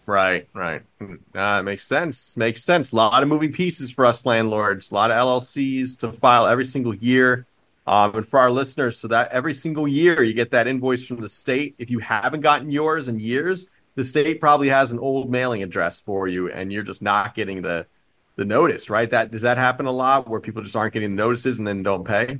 Right, 0.06 0.49
right. 0.54 0.80
Uh, 1.35 1.62
makes 1.62 1.87
sense. 1.87 2.35
Makes 2.35 2.64
sense. 2.64 2.92
A 2.92 2.96
lot 2.96 3.23
of 3.23 3.28
moving 3.28 3.52
pieces 3.52 3.90
for 3.90 4.06
us 4.06 4.25
landlords. 4.25 4.90
A 4.90 4.94
lot 4.94 5.11
of 5.11 5.18
LLCs 5.18 5.99
to 5.99 6.12
file 6.12 6.46
every 6.46 6.64
single 6.64 6.94
year. 6.94 7.44
Um, 7.87 8.14
and 8.14 8.26
for 8.26 8.38
our 8.38 8.50
listeners, 8.50 8.96
so 8.96 9.06
that 9.08 9.30
every 9.32 9.52
single 9.52 9.87
year 9.87 10.23
you 10.23 10.32
get 10.32 10.50
that 10.52 10.66
invoice 10.66 11.06
from 11.06 11.20
the 11.20 11.28
state. 11.28 11.75
If 11.76 11.90
you 11.90 11.99
haven't 11.99 12.40
gotten 12.40 12.70
yours 12.70 13.08
in 13.08 13.20
years, 13.20 13.66
the 13.96 14.04
state 14.04 14.40
probably 14.40 14.68
has 14.68 14.92
an 14.92 14.99
old 14.99 15.30
mailing 15.30 15.62
address 15.62 16.00
for 16.00 16.26
you, 16.26 16.50
and 16.50 16.73
you're 16.73 16.82
just 16.82 17.02
not 17.02 17.35
getting 17.35 17.61
the 17.61 17.87
the 18.37 18.46
notice, 18.46 18.88
right? 18.88 19.11
That 19.11 19.30
does 19.30 19.42
that 19.42 19.58
happen 19.58 19.85
a 19.85 19.92
lot 19.92 20.26
where 20.26 20.40
people 20.40 20.62
just 20.62 20.75
aren't 20.75 20.94
getting 20.94 21.14
the 21.14 21.23
notices 21.23 21.58
and 21.58 21.66
then 21.66 21.82
don't 21.82 22.04
pay? 22.04 22.38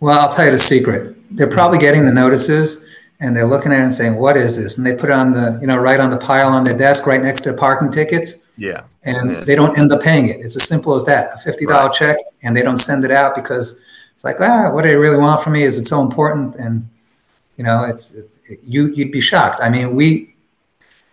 Well, 0.00 0.18
I'll 0.18 0.32
tell 0.32 0.46
you 0.46 0.50
the 0.52 0.58
secret. 0.58 1.16
They're 1.30 1.46
probably 1.46 1.78
getting 1.78 2.04
the 2.04 2.12
notices 2.12 2.86
and 3.20 3.36
they're 3.36 3.46
looking 3.46 3.70
at 3.72 3.80
it 3.80 3.82
and 3.82 3.92
saying, 3.92 4.16
"What 4.16 4.36
is 4.36 4.56
this?" 4.56 4.78
And 4.78 4.86
they 4.86 4.94
put 4.94 5.10
it 5.10 5.12
on 5.12 5.32
the, 5.32 5.58
you 5.60 5.66
know, 5.66 5.76
right 5.76 6.00
on 6.00 6.10
the 6.10 6.16
pile 6.16 6.48
on 6.48 6.64
their 6.64 6.76
desk, 6.76 7.06
right 7.06 7.22
next 7.22 7.42
to 7.42 7.52
the 7.52 7.58
parking 7.58 7.92
tickets. 7.92 8.46
Yeah. 8.56 8.82
And 9.02 9.30
yeah. 9.30 9.44
they 9.44 9.54
don't 9.54 9.78
end 9.78 9.92
up 9.92 10.02
paying 10.02 10.28
it. 10.28 10.40
It's 10.40 10.56
as 10.56 10.66
simple 10.66 10.94
as 10.94 11.04
that. 11.04 11.34
A 11.34 11.38
fifty 11.38 11.66
dollar 11.66 11.86
right. 11.86 11.92
check, 11.92 12.16
and 12.42 12.56
they 12.56 12.62
don't 12.62 12.78
send 12.78 13.04
it 13.04 13.10
out 13.10 13.34
because 13.34 13.82
it's 14.14 14.24
like, 14.24 14.36
ah, 14.40 14.70
what 14.72 14.82
do 14.82 14.88
they 14.88 14.96
really 14.96 15.18
want 15.18 15.42
from 15.42 15.52
me? 15.52 15.62
Is 15.62 15.78
it 15.78 15.84
so 15.84 16.00
important? 16.00 16.56
And 16.56 16.88
you 17.56 17.64
know, 17.64 17.84
it's 17.84 18.14
it, 18.46 18.58
you 18.64 18.90
you'd 18.94 19.12
be 19.12 19.20
shocked. 19.20 19.60
I 19.62 19.68
mean, 19.68 19.94
we 19.94 20.34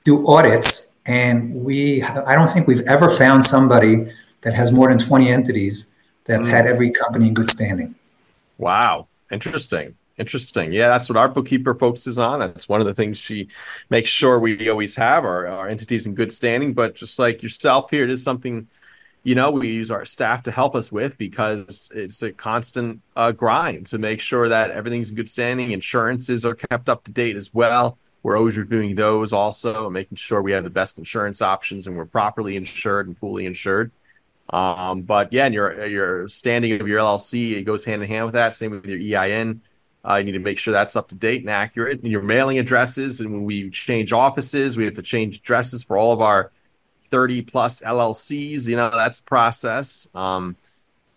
do 0.05 0.25
audits, 0.27 1.01
and 1.05 1.53
we 1.53 2.01
I 2.03 2.35
don't 2.35 2.49
think 2.49 2.67
we've 2.67 2.87
ever 2.87 3.09
found 3.09 3.43
somebody 3.43 4.09
that 4.41 4.53
has 4.53 4.71
more 4.71 4.87
than 4.87 4.97
twenty 4.97 5.29
entities 5.29 5.93
that's 6.23 6.47
mm. 6.47 6.51
had 6.51 6.65
every 6.65 6.91
company 6.91 7.27
in 7.27 7.33
good 7.33 7.49
standing. 7.49 7.95
Wow, 8.57 9.07
interesting. 9.31 9.95
Interesting. 10.17 10.71
Yeah, 10.73 10.87
that's 10.87 11.09
what 11.09 11.17
our 11.17 11.29
bookkeeper 11.29 11.75
focuses 11.75 12.17
on. 12.17 12.39
That's 12.39 12.67
one 12.67 12.81
of 12.81 12.87
the 12.87 12.93
things 12.95 13.19
she 13.19 13.49
makes 13.91 14.09
sure 14.09 14.39
we 14.39 14.67
always 14.67 14.95
have 14.95 15.23
our, 15.23 15.45
our 15.45 15.67
entities 15.67 16.07
in 16.07 16.15
good 16.15 16.31
standing. 16.31 16.73
But 16.73 16.95
just 16.95 17.19
like 17.19 17.43
yourself 17.43 17.91
here, 17.91 18.03
it 18.03 18.09
is 18.09 18.23
something, 18.23 18.67
you 19.23 19.35
know, 19.35 19.51
we 19.51 19.67
use 19.67 19.91
our 19.91 20.05
staff 20.05 20.41
to 20.43 20.51
help 20.51 20.75
us 20.75 20.91
with 20.91 21.19
because 21.19 21.91
it's 21.93 22.23
a 22.23 22.33
constant 22.33 22.99
uh, 23.15 23.31
grind 23.31 23.85
to 23.87 23.99
make 23.99 24.19
sure 24.19 24.49
that 24.49 24.71
everything's 24.71 25.11
in 25.11 25.15
good 25.15 25.29
standing. 25.29 25.69
Insurances 25.69 26.45
are 26.45 26.55
kept 26.55 26.89
up 26.89 27.03
to 27.03 27.11
date 27.11 27.35
as 27.35 27.53
well. 27.53 27.99
We're 28.23 28.37
always 28.37 28.57
reviewing 28.57 28.95
those 28.95 29.31
also, 29.31 29.87
making 29.87 30.17
sure 30.17 30.41
we 30.41 30.51
have 30.51 30.63
the 30.63 30.71
best 30.71 30.97
insurance 30.97 31.43
options 31.43 31.85
and 31.85 31.95
we're 31.95 32.05
properly 32.05 32.55
insured 32.55 33.05
and 33.05 33.15
fully 33.15 33.45
insured. 33.45 33.91
Um, 34.49 35.01
but 35.01 35.33
yeah, 35.33 35.45
and 35.45 35.53
your 35.53 35.85
your 35.85 36.29
standing 36.29 36.79
of 36.79 36.87
your 36.87 36.99
LLC 36.99 37.57
it 37.57 37.63
goes 37.63 37.83
hand 37.83 38.01
in 38.01 38.07
hand 38.07 38.25
with 38.25 38.33
that. 38.35 38.53
Same 38.53 38.71
with 38.71 38.85
your 38.85 39.21
EIN 39.21 39.61
uh, 40.07 40.15
you 40.15 40.23
need 40.23 40.31
to 40.31 40.39
make 40.39 40.57
sure 40.57 40.71
that's 40.71 40.95
up 40.95 41.09
to 41.09 41.15
date 41.15 41.41
and 41.41 41.49
accurate. 41.49 42.01
And 42.01 42.11
your 42.11 42.21
mailing 42.21 42.59
addresses, 42.59 43.19
and 43.19 43.31
when 43.31 43.43
we 43.43 43.69
change 43.69 44.13
offices, 44.13 44.77
we 44.77 44.85
have 44.85 44.95
to 44.95 45.01
change 45.01 45.39
addresses 45.39 45.83
for 45.83 45.97
all 45.97 46.13
of 46.13 46.21
our 46.21 46.51
30 47.01 47.41
plus 47.41 47.81
LLCs. 47.81 48.67
You 48.67 48.77
know, 48.77 48.89
that's 48.89 49.19
process. 49.19 50.07
Um, 50.15 50.55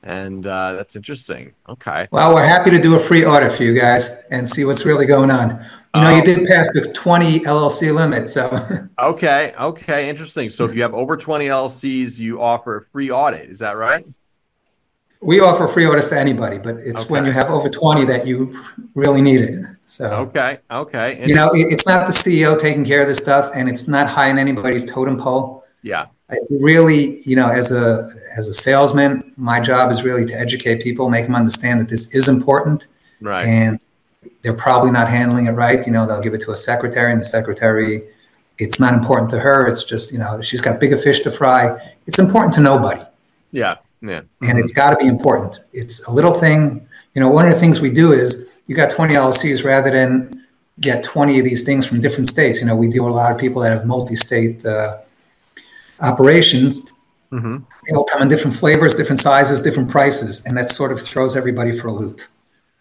and 0.03 0.45
uh, 0.47 0.73
that's 0.73 0.97
interesting. 0.97 1.53
Okay. 1.69 2.09
Well, 2.11 2.35
we're 2.35 2.45
happy 2.45 2.71
to 2.71 2.81
do 2.81 2.97
a 2.97 2.99
free 2.99 3.25
audit 3.25 3.53
for 3.53 3.63
you 3.63 3.79
guys 3.79 4.27
and 4.31 4.49
see 4.49 4.65
what's 4.65 4.85
really 4.85 5.07
going 5.07 5.31
on. 5.31 5.65
You 5.95 6.01
know, 6.03 6.17
you 6.17 6.23
did 6.23 6.47
pass 6.47 6.73
the 6.73 6.93
20 6.93 7.41
LLC 7.41 7.93
limit, 7.93 8.29
so. 8.29 8.49
okay. 9.03 9.53
Okay. 9.59 10.09
Interesting. 10.09 10.49
So 10.49 10.65
if 10.65 10.75
you 10.75 10.83
have 10.83 10.95
over 10.95 11.17
20 11.17 11.47
LLCs, 11.47 12.21
you 12.21 12.41
offer 12.41 12.77
a 12.77 12.85
free 12.85 13.11
audit. 13.11 13.51
Is 13.51 13.59
that 13.59 13.77
right? 13.77 14.07
We 15.21 15.41
offer 15.41 15.67
free 15.67 15.87
audit 15.87 16.05
for 16.05 16.15
anybody, 16.15 16.59
but 16.59 16.77
it's 16.77 17.03
okay. 17.03 17.13
when 17.13 17.27
you 17.27 17.33
have 17.33 17.51
over 17.51 17.69
20 17.69 18.05
that 18.07 18.27
you 18.27 18.53
really 18.95 19.21
need 19.21 19.41
it. 19.41 19.65
So 19.87 20.07
okay, 20.21 20.59
okay. 20.71 21.27
You 21.27 21.35
know, 21.35 21.51
it's 21.53 21.87
not 21.87 22.07
the 22.07 22.13
CEO 22.13 22.59
taking 22.59 22.85
care 22.85 23.03
of 23.03 23.09
this 23.09 23.19
stuff, 23.19 23.51
and 23.55 23.69
it's 23.69 23.89
not 23.89 24.07
high 24.07 24.31
in 24.31 24.39
anybody's 24.39 24.91
totem 24.91 25.19
pole. 25.19 25.65
Yeah. 25.83 26.07
I 26.31 26.37
really, 26.61 27.19
you 27.27 27.35
know, 27.35 27.49
as 27.49 27.73
a 27.73 28.09
as 28.39 28.49
a 28.49 28.55
salesman, 28.55 29.33
my 29.37 29.59
job 29.59 29.91
is 29.91 30.05
really 30.05 30.25
to 30.27 30.35
educate 30.35 30.81
people, 30.81 31.11
make 31.11 31.27
them 31.27 31.35
understand 31.35 31.81
that 31.81 31.89
this 31.89 32.15
is 32.15 32.29
important, 32.29 32.87
right? 33.21 33.45
And 33.47 33.81
they're 34.43 34.55
probably 34.55 34.91
not 34.91 35.09
handling 35.09 35.47
it 35.47 35.53
right. 35.53 35.85
You 35.87 35.93
know, 35.93 36.07
they'll 36.07 36.21
give 36.21 36.35
it 36.35 36.41
to 36.43 36.51
a 36.51 36.57
secretary, 36.57 37.13
and 37.13 37.21
the 37.21 37.25
secretary, 37.25 38.03
it's 38.59 38.79
not 38.79 38.95
important 38.95 39.31
to 39.31 39.41
her. 39.41 39.67
It's 39.67 39.85
just, 39.85 40.13
you 40.13 40.19
know, 40.19 40.41
she's 40.43 40.61
got 40.61 40.81
bigger 40.81 40.97
fish 40.97 41.21
to 41.21 41.31
fry. 41.31 41.95
It's 42.07 42.19
important 42.19 42.53
to 42.55 42.61
nobody. 42.61 43.01
Yeah. 43.53 43.77
Yeah. 44.03 44.23
And 44.43 44.59
it's 44.59 44.73
got 44.73 44.91
to 44.91 44.97
be 44.97 45.07
important. 45.07 45.61
It's 45.73 46.07
a 46.07 46.13
little 46.13 46.33
thing. 46.33 46.87
You 47.15 47.21
know, 47.21 47.29
one 47.29 47.47
of 47.47 47.53
the 47.53 47.59
things 47.59 47.81
we 47.81 47.91
do 47.93 48.13
is 48.13 48.63
you 48.67 48.75
got 48.77 48.91
20 48.91 49.15
LLCs 49.15 49.65
rather 49.65 49.91
than 49.91 50.45
get 50.81 51.05
20 51.05 51.39
of 51.39 51.45
these 51.45 51.65
things 51.65 51.87
from 51.87 52.01
different 52.01 52.29
states. 52.29 52.61
You 52.61 52.67
know, 52.67 52.77
we 52.77 52.89
deal 52.89 53.05
with 53.05 53.13
a 53.13 53.17
lot 53.17 53.33
of 53.33 53.39
people 53.39 53.61
that 53.63 53.73
have 53.73 53.87
multi 53.87 54.17
state 54.17 54.65
uh, 54.65 54.99
operations. 56.01 56.89
Mm-hmm. 57.33 57.57
They 57.57 57.97
all 57.97 58.05
come 58.05 58.23
in 58.23 58.29
different 58.29 58.57
flavors, 58.57 58.95
different 58.95 59.21
sizes, 59.21 59.61
different 59.61 59.91
prices. 59.91 60.45
And 60.47 60.57
that 60.57 60.69
sort 60.69 60.93
of 60.93 61.01
throws 61.01 61.37
everybody 61.37 61.73
for 61.73 61.89
a 61.89 61.93
loop. 61.93 62.21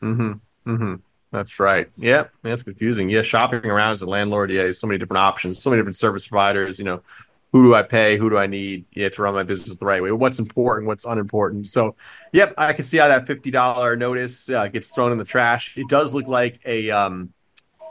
Mm-hmm. 0.02 0.32
Mm-hmm. 0.71 0.95
That's 1.32 1.60
right. 1.60 1.92
Yeah, 1.98 2.26
that's 2.42 2.63
confusing. 2.63 3.10
Yeah, 3.10 3.22
shopping 3.22 3.65
around 3.65 3.92
as 3.92 4.02
a 4.02 4.08
landlord, 4.08 4.52
yeah, 4.52 4.72
so 4.72 4.88
many 4.88 4.98
different 4.98 5.20
options, 5.20 5.62
so 5.62 5.70
many 5.70 5.80
different 5.80 5.96
service 5.96 6.28
providers. 6.28 6.80
You 6.80 6.86
know, 6.86 7.04
who 7.52 7.63
do 7.63 7.76
I 7.76 7.84
pay? 7.84 8.18
Who 8.18 8.30
do 8.30 8.38
I 8.38 8.48
need 8.48 8.86
yeah, 8.94 9.10
to 9.10 9.22
run 9.22 9.36
my 9.36 9.44
business 9.44 9.76
the 9.78 9.86
right 9.86 10.02
way? 10.02 10.12
What's 10.12 10.39
important? 10.39 10.88
What's 10.88 11.06
unimportant? 11.06 11.70
So, 11.70 11.96
yep, 12.34 12.54
I 12.58 12.74
can 12.74 12.84
see 12.84 12.98
how 12.98 13.08
that 13.08 13.28
fifty 13.28 13.52
dollar 13.52 13.96
notice 13.96 14.50
uh, 14.50 14.68
gets 14.70 14.89
thrown 14.89 15.12
in 15.12 15.18
the 15.18 15.26
trash. 15.26 15.78
It 15.78 15.88
does 15.88 16.13
look 16.13 16.28
like 16.28 16.60
a 16.65 16.89
um, 16.89 17.32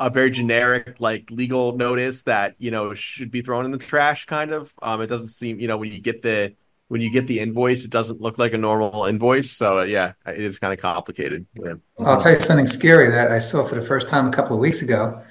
a 0.00 0.10
very 0.10 0.30
generic 0.30 0.96
like 0.98 1.30
legal 1.30 1.76
notice 1.76 2.22
that 2.22 2.54
you 2.58 2.72
know 2.72 2.92
should 2.94 3.30
be 3.30 3.40
thrown 3.40 3.64
in 3.64 3.70
the 3.70 3.78
trash. 3.78 4.24
Kind 4.24 4.52
of. 4.52 4.72
Um, 4.82 5.00
it 5.00 5.06
doesn't 5.06 5.28
seem 5.28 5.60
you 5.60 5.68
know 5.68 5.76
when 5.76 5.92
you 5.92 6.00
get 6.00 6.22
the 6.22 6.54
when 6.88 7.00
you 7.00 7.10
get 7.12 7.26
the 7.26 7.38
invoice, 7.40 7.84
it 7.84 7.90
doesn't 7.90 8.20
look 8.20 8.38
like 8.38 8.52
a 8.52 8.58
normal 8.58 9.04
invoice. 9.04 9.50
So 9.50 9.80
uh, 9.80 9.84
yeah, 9.84 10.12
it 10.26 10.38
is 10.38 10.58
kind 10.58 10.72
of 10.72 10.80
complicated. 10.80 11.46
Yeah. 11.54 11.74
I'll 12.00 12.20
tell 12.20 12.32
you 12.32 12.40
something 12.40 12.66
scary 12.66 13.10
that 13.10 13.30
I 13.30 13.38
saw 13.38 13.62
for 13.64 13.74
the 13.74 13.80
first 13.80 14.08
time 14.08 14.26
a 14.26 14.30
couple 14.30 14.54
of 14.54 14.60
weeks 14.60 14.82
ago 14.82 15.22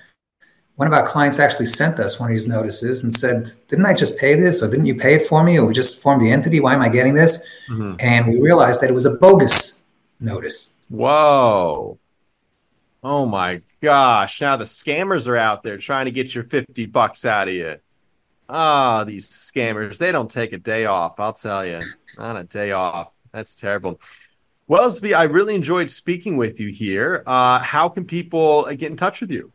one 0.77 0.87
of 0.87 0.93
our 0.93 1.05
clients 1.05 1.39
actually 1.39 1.65
sent 1.65 1.99
us 1.99 2.19
one 2.19 2.29
of 2.29 2.35
these 2.35 2.47
notices 2.47 3.03
and 3.03 3.11
said, 3.11 3.47
Didn't 3.67 3.87
I 3.87 3.93
just 3.93 4.19
pay 4.19 4.35
this? 4.35 4.61
Or 4.61 4.69
didn't 4.69 4.85
you 4.85 4.93
pay 4.93 5.15
it 5.15 5.23
for 5.23 5.43
me? 5.43 5.57
Or 5.57 5.65
we 5.65 5.73
just 5.73 6.01
formed 6.01 6.21
the 6.21 6.31
entity? 6.31 6.59
Why 6.59 6.75
am 6.75 6.81
I 6.81 6.89
getting 6.89 7.15
this? 7.15 7.47
Mm-hmm. 7.69 7.95
And 7.99 8.27
we 8.27 8.39
realized 8.39 8.81
that 8.81 8.89
it 8.89 8.93
was 8.93 9.07
a 9.07 9.17
bogus 9.17 9.87
notice. 10.19 10.79
Whoa. 10.89 11.97
Oh 13.03 13.25
my 13.25 13.61
gosh. 13.81 14.39
Now 14.39 14.55
the 14.55 14.65
scammers 14.65 15.27
are 15.27 15.35
out 15.35 15.63
there 15.63 15.77
trying 15.77 16.05
to 16.05 16.11
get 16.11 16.35
your 16.35 16.43
50 16.43 16.85
bucks 16.85 17.25
out 17.25 17.47
of 17.47 17.55
you. 17.55 17.77
Oh, 18.49 19.03
these 19.03 19.29
scammers, 19.29 19.97
they 19.97 20.11
don't 20.11 20.31
take 20.31 20.53
a 20.53 20.57
day 20.57 20.85
off. 20.85 21.19
I'll 21.19 21.33
tell 21.33 21.65
you, 21.65 21.81
not 22.17 22.37
a 22.37 22.43
day 22.43 22.71
off. 22.71 23.13
That's 23.31 23.55
terrible. 23.55 23.99
Well, 24.67 24.89
Tzvi, 24.89 25.13
I 25.13 25.23
really 25.23 25.55
enjoyed 25.55 25.89
speaking 25.89 26.37
with 26.37 26.59
you 26.59 26.69
here. 26.69 27.23
Uh, 27.25 27.59
how 27.59 27.89
can 27.89 28.05
people 28.05 28.65
uh, 28.67 28.73
get 28.73 28.91
in 28.91 28.97
touch 28.97 29.21
with 29.21 29.31
you? 29.31 29.51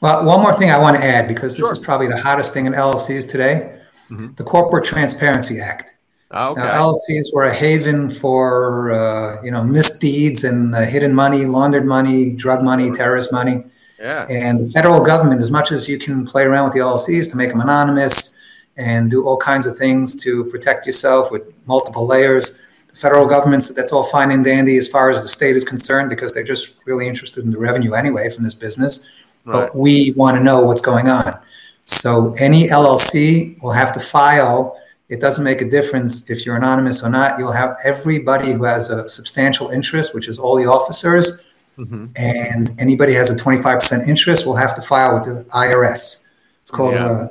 Well, 0.00 0.24
one 0.24 0.40
more 0.40 0.54
thing 0.54 0.70
I 0.70 0.78
want 0.78 0.96
to 0.96 1.04
add 1.04 1.28
because 1.28 1.56
this 1.56 1.66
is 1.70 1.78
probably 1.78 2.08
the 2.08 2.20
hottest 2.20 2.52
thing 2.52 2.66
in 2.66 2.72
LLCs 2.72 3.30
today 3.30 3.78
mm-hmm. 4.12 4.34
the 4.34 4.44
Corporate 4.44 4.84
Transparency 4.84 5.60
Act. 5.60 5.94
Okay. 6.32 6.60
Now, 6.60 6.92
LLCs 6.92 7.26
were 7.34 7.44
a 7.44 7.54
haven 7.54 8.08
for 8.08 8.90
uh, 8.90 9.42
you 9.42 9.50
know 9.50 9.62
misdeeds 9.62 10.44
and 10.44 10.74
uh, 10.74 10.80
hidden 10.80 11.14
money, 11.14 11.44
laundered 11.44 11.84
money, 11.84 12.30
drug 12.30 12.62
money, 12.62 12.90
terrorist 12.90 13.32
money. 13.32 13.64
Yeah. 14.02 14.26
And 14.28 14.58
the 14.58 14.64
federal 14.64 15.00
government, 15.00 15.40
as 15.40 15.50
much 15.50 15.70
as 15.70 15.88
you 15.88 15.96
can 15.96 16.26
play 16.26 16.42
around 16.42 16.64
with 16.64 16.72
the 16.72 16.80
LLCs 16.80 17.30
to 17.30 17.36
make 17.36 17.50
them 17.50 17.60
anonymous 17.60 18.36
and 18.76 19.08
do 19.08 19.24
all 19.24 19.36
kinds 19.36 19.64
of 19.64 19.76
things 19.76 20.16
to 20.24 20.44
protect 20.46 20.86
yourself 20.86 21.30
with 21.30 21.42
multiple 21.66 22.04
layers, 22.04 22.60
the 22.88 22.96
federal 22.96 23.26
government, 23.26 23.70
that's 23.76 23.92
all 23.92 24.02
fine 24.02 24.32
and 24.32 24.44
dandy 24.44 24.76
as 24.76 24.88
far 24.88 25.08
as 25.08 25.22
the 25.22 25.28
state 25.28 25.54
is 25.54 25.64
concerned 25.64 26.10
because 26.10 26.32
they're 26.32 26.42
just 26.42 26.84
really 26.84 27.06
interested 27.06 27.44
in 27.44 27.52
the 27.52 27.58
revenue 27.58 27.92
anyway 27.92 28.28
from 28.28 28.42
this 28.42 28.54
business. 28.54 29.08
Right. 29.44 29.68
But 29.68 29.76
we 29.76 30.12
want 30.12 30.36
to 30.36 30.42
know 30.42 30.62
what's 30.62 30.82
going 30.82 31.08
on. 31.08 31.38
So 31.84 32.34
any 32.40 32.66
LLC 32.66 33.62
will 33.62 33.72
have 33.72 33.92
to 33.92 34.00
file. 34.00 34.80
It 35.10 35.20
doesn't 35.20 35.44
make 35.44 35.60
a 35.60 35.68
difference 35.68 36.28
if 36.28 36.44
you're 36.44 36.56
anonymous 36.56 37.04
or 37.04 37.10
not. 37.10 37.38
You'll 37.38 37.52
have 37.52 37.76
everybody 37.84 38.50
who 38.50 38.64
has 38.64 38.90
a 38.90 39.08
substantial 39.08 39.68
interest, 39.68 40.12
which 40.12 40.26
is 40.26 40.40
all 40.40 40.56
the 40.56 40.66
officers 40.66 41.44
Mm-hmm. 41.78 42.06
And 42.16 42.70
anybody 42.78 43.14
has 43.14 43.30
a 43.30 43.36
25% 43.36 44.06
interest 44.08 44.46
will 44.46 44.56
have 44.56 44.74
to 44.74 44.82
file 44.82 45.14
with 45.14 45.24
the 45.24 45.48
IRS. 45.50 46.28
It's 46.60 46.70
called 46.70 46.94
yeah. 46.94 47.06
uh, 47.06 47.28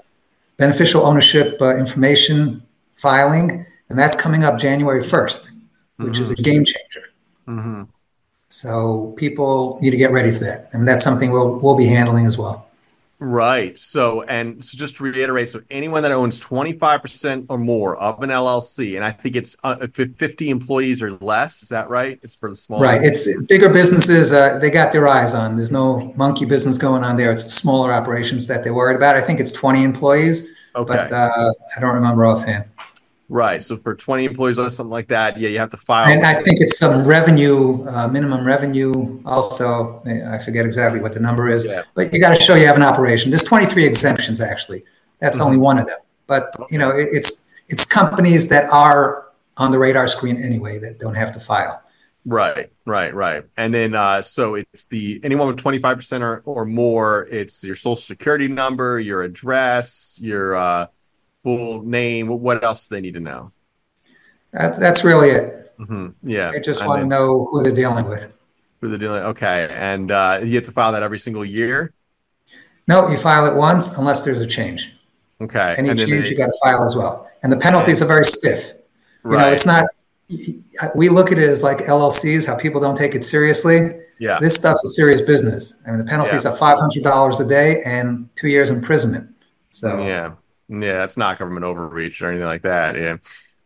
beneficial 0.58 1.02
ownership 1.02 1.62
uh, 1.62 1.78
information 1.78 2.64
filing, 2.92 3.66
and 3.90 4.00
that's 4.00 4.16
coming 4.16 4.44
up 4.44 4.60
January 4.60 5.02
1st, 5.02 5.52
which 5.98 6.14
mm-hmm. 6.14 6.22
is 6.22 6.32
a 6.32 6.36
mm-hmm. 6.36 6.44
game 6.44 6.66
changer. 6.66 7.10
Mm-hmm. 7.48 7.84
So 8.48 9.14
people 9.18 9.80
need 9.82 9.92
to 9.92 9.98
get 9.98 10.12
ready 10.12 10.32
for 10.32 10.44
that, 10.44 10.70
and 10.74 10.88
that's 10.88 11.04
something 11.04 11.32
we'll 11.32 11.60
we'll 11.60 11.78
be 11.78 11.86
handling 11.86 12.26
as 12.26 12.38
well. 12.38 12.68
Right. 13.24 13.78
So, 13.78 14.24
and 14.24 14.64
so 14.64 14.76
just 14.76 14.96
to 14.96 15.04
reiterate, 15.04 15.48
so 15.48 15.62
anyone 15.70 16.02
that 16.02 16.12
owns 16.12 16.40
25% 16.40 17.46
or 17.50 17.60
more 17.60 17.96
of 17.98 18.24
an 18.24 18.32
LLC, 18.32 18.96
and 18.96 19.06
I 19.06 19.12
think 19.12 19.36
it's 19.36 19.56
uh, 19.64 19.86
50 19.94 20.50
employees 20.50 21.04
or 21.04 21.12
less, 21.12 21.62
is 21.62 21.70
that 21.70 21.88
right? 21.88 22.20
It's 22.24 22.34
for 22.34 22.50
the 22.50 22.56
small. 22.56 22.82
Right. 22.82 23.04
It's 23.04 23.46
bigger 23.46 23.70
businesses, 23.70 24.34
uh, 24.34 24.58
they 24.58 24.72
got 24.72 24.92
their 24.92 25.08
eyes 25.08 25.36
on. 25.36 25.56
There's 25.56 25.72
no 25.72 26.12
monkey 26.16 26.46
business 26.46 26.80
going 26.80 27.04
on 27.04 27.16
there. 27.16 27.32
It's 27.32 27.44
smaller 27.54 27.94
operations 27.94 28.48
that 28.48 28.64
they're 28.64 28.74
worried 28.74 28.96
about. 28.96 29.16
I 29.16 29.22
think 29.22 29.40
it's 29.40 29.52
20 29.52 29.84
employees, 29.84 30.50
okay. 30.76 30.92
but 30.92 31.12
uh, 31.12 31.54
I 31.78 31.80
don't 31.80 31.94
remember 31.94 32.26
offhand. 32.26 32.71
Right. 33.32 33.64
So 33.64 33.78
for 33.78 33.96
20 33.96 34.26
employees 34.26 34.60
or 34.60 34.70
something 34.70 34.92
like 34.92 35.08
that, 35.08 35.40
yeah, 35.40 35.48
you 35.48 35.58
have 35.60 35.70
to 35.70 35.78
file. 35.78 36.12
And 36.12 36.26
I 36.26 36.34
think 36.34 36.60
it's 36.60 36.78
some 36.78 37.08
revenue, 37.08 37.88
uh, 37.88 38.10
minimum 38.10 38.44
revenue 38.46 39.22
also. 39.26 40.04
I 40.06 40.38
forget 40.40 40.66
exactly 40.66 41.00
what 41.00 41.14
the 41.14 41.22
number 41.22 41.48
is, 41.48 41.64
yeah. 41.64 41.84
but 41.96 42.12
you 42.12 42.20
got 42.20 42.36
to 42.36 42.42
show 42.42 42.56
you 42.56 42.68
have 42.68 42.76
an 42.76 42.84
operation. 42.84 43.32
There's 43.32 43.46
23 43.46 43.86
exemptions 43.86 44.42
actually. 44.42 44.84
That's 45.20 45.38
mm-hmm. 45.38 45.46
only 45.46 45.58
one 45.60 45.80
of 45.80 45.88
them. 45.88 46.00
But 46.28 46.54
you 46.70 46.78
know, 46.78 46.90
it, 46.90 47.08
it's 47.14 47.48
it's 47.70 47.86
companies 47.86 48.50
that 48.50 48.70
are 48.70 49.30
on 49.56 49.72
the 49.72 49.80
radar 49.80 50.10
screen 50.10 50.36
anyway 50.36 50.78
that 50.80 51.00
don't 51.00 51.16
have 51.16 51.32
to 51.32 51.40
file. 51.40 51.82
Right, 52.26 52.70
right, 52.86 53.14
right. 53.14 53.46
And 53.56 53.74
then 53.74 53.96
uh, 53.96 54.24
so 54.24 54.56
it's 54.56 54.84
the 54.86 55.22
anyone 55.24 55.48
with 55.48 55.58
25% 55.58 56.22
or, 56.22 56.42
or 56.44 56.66
more, 56.66 57.30
it's 57.32 57.64
your 57.64 57.78
social 57.78 57.96
security 57.96 58.50
number, 58.50 59.00
your 59.00 59.24
address, 59.24 60.20
your 60.22 60.56
uh 60.58 60.88
full 61.44 61.84
name? 61.84 62.28
What 62.28 62.64
else 62.64 62.88
do 62.88 62.96
they 62.96 63.02
need 63.02 63.14
to 63.16 63.20
know? 63.20 63.52
That, 64.54 64.80
that's 64.80 65.04
really 65.04 65.30
it. 65.30 65.64
Mm-hmm. 65.80 66.30
Yeah. 66.30 66.52
They 66.52 66.60
just 66.60 66.86
want 66.86 67.02
to 67.02 67.08
know 67.08 67.48
who 67.52 67.64
they're 67.64 67.74
dealing 67.74 68.08
with. 68.08 68.34
Who 68.82 68.90
they're 68.90 68.98
dealing. 68.98 69.24
Okay, 69.24 69.70
and 69.72 70.12
uh, 70.12 70.42
you 70.44 70.56
have 70.56 70.66
to 70.66 70.72
file 70.72 70.92
that 70.92 71.04
every 71.04 71.20
single 71.20 71.46
year. 71.46 71.94
No, 72.88 73.10
you 73.10 73.18
file 73.18 73.46
it 73.46 73.56
once 73.56 73.98
unless 73.98 74.26
there's 74.26 74.42
a 74.42 74.48
change. 74.48 74.94
Okay. 75.40 75.76
Any 75.78 75.90
change 75.90 76.10
they... 76.10 76.30
you 76.30 76.38
got 76.38 76.48
to 76.48 76.58
file 76.64 76.84
as 76.84 76.96
well, 76.96 77.30
and 77.44 77.52
the 77.52 77.58
penalties 77.58 78.02
okay. 78.02 78.06
are 78.06 78.14
very 78.14 78.26
stiff. 78.26 78.74
You 79.24 79.32
right. 79.32 79.42
know, 79.42 79.52
it's 79.52 79.66
not. 79.68 79.86
We 80.96 81.10
look 81.10 81.32
at 81.32 81.38
it 81.38 81.48
as 81.48 81.62
like 81.62 81.80
LLCs, 81.80 82.48
how 82.48 82.58
people 82.58 82.82
don't 82.82 82.96
take 82.96 83.14
it 83.14 83.24
seriously. 83.24 84.00
Yeah. 84.18 84.40
This 84.40 84.56
stuff 84.56 84.78
is 84.84 84.96
serious 84.96 85.22
business. 85.22 85.84
I 85.86 85.92
mean, 85.92 86.00
the 86.00 86.06
penalties 86.06 86.46
yeah. 86.46 86.52
are 86.52 86.56
five 86.56 86.80
hundred 86.80 87.04
dollars 87.04 87.40
a 87.40 87.48
day 87.48 87.82
and 87.86 88.30
two 88.36 88.48
years 88.48 88.70
imprisonment. 88.72 89.30
So 89.70 90.00
yeah, 90.02 90.34
yeah, 90.72 90.94
that's 90.94 91.18
not 91.18 91.38
government 91.38 91.66
overreach 91.66 92.22
or 92.22 92.28
anything 92.28 92.46
like 92.46 92.62
that. 92.62 92.96
Yeah. 92.96 93.18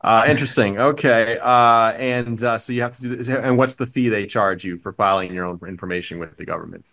Uh, 0.02 0.26
interesting. 0.28 0.80
Okay. 0.80 1.38
Uh, 1.42 1.94
and 1.98 2.42
uh, 2.44 2.58
so 2.58 2.74
you 2.74 2.82
have 2.82 2.96
to 2.96 3.02
do 3.02 3.16
this. 3.16 3.28
And 3.28 3.58
what's 3.58 3.76
the 3.76 3.88
fee 3.88 4.10
they 4.10 4.26
charge 4.26 4.64
you 4.64 4.78
for 4.78 4.94
filing 4.94 5.34
your 5.34 5.46
own 5.46 5.60
information 5.68 6.20
with 6.20 6.38
the 6.38 6.46
government? 6.46 6.86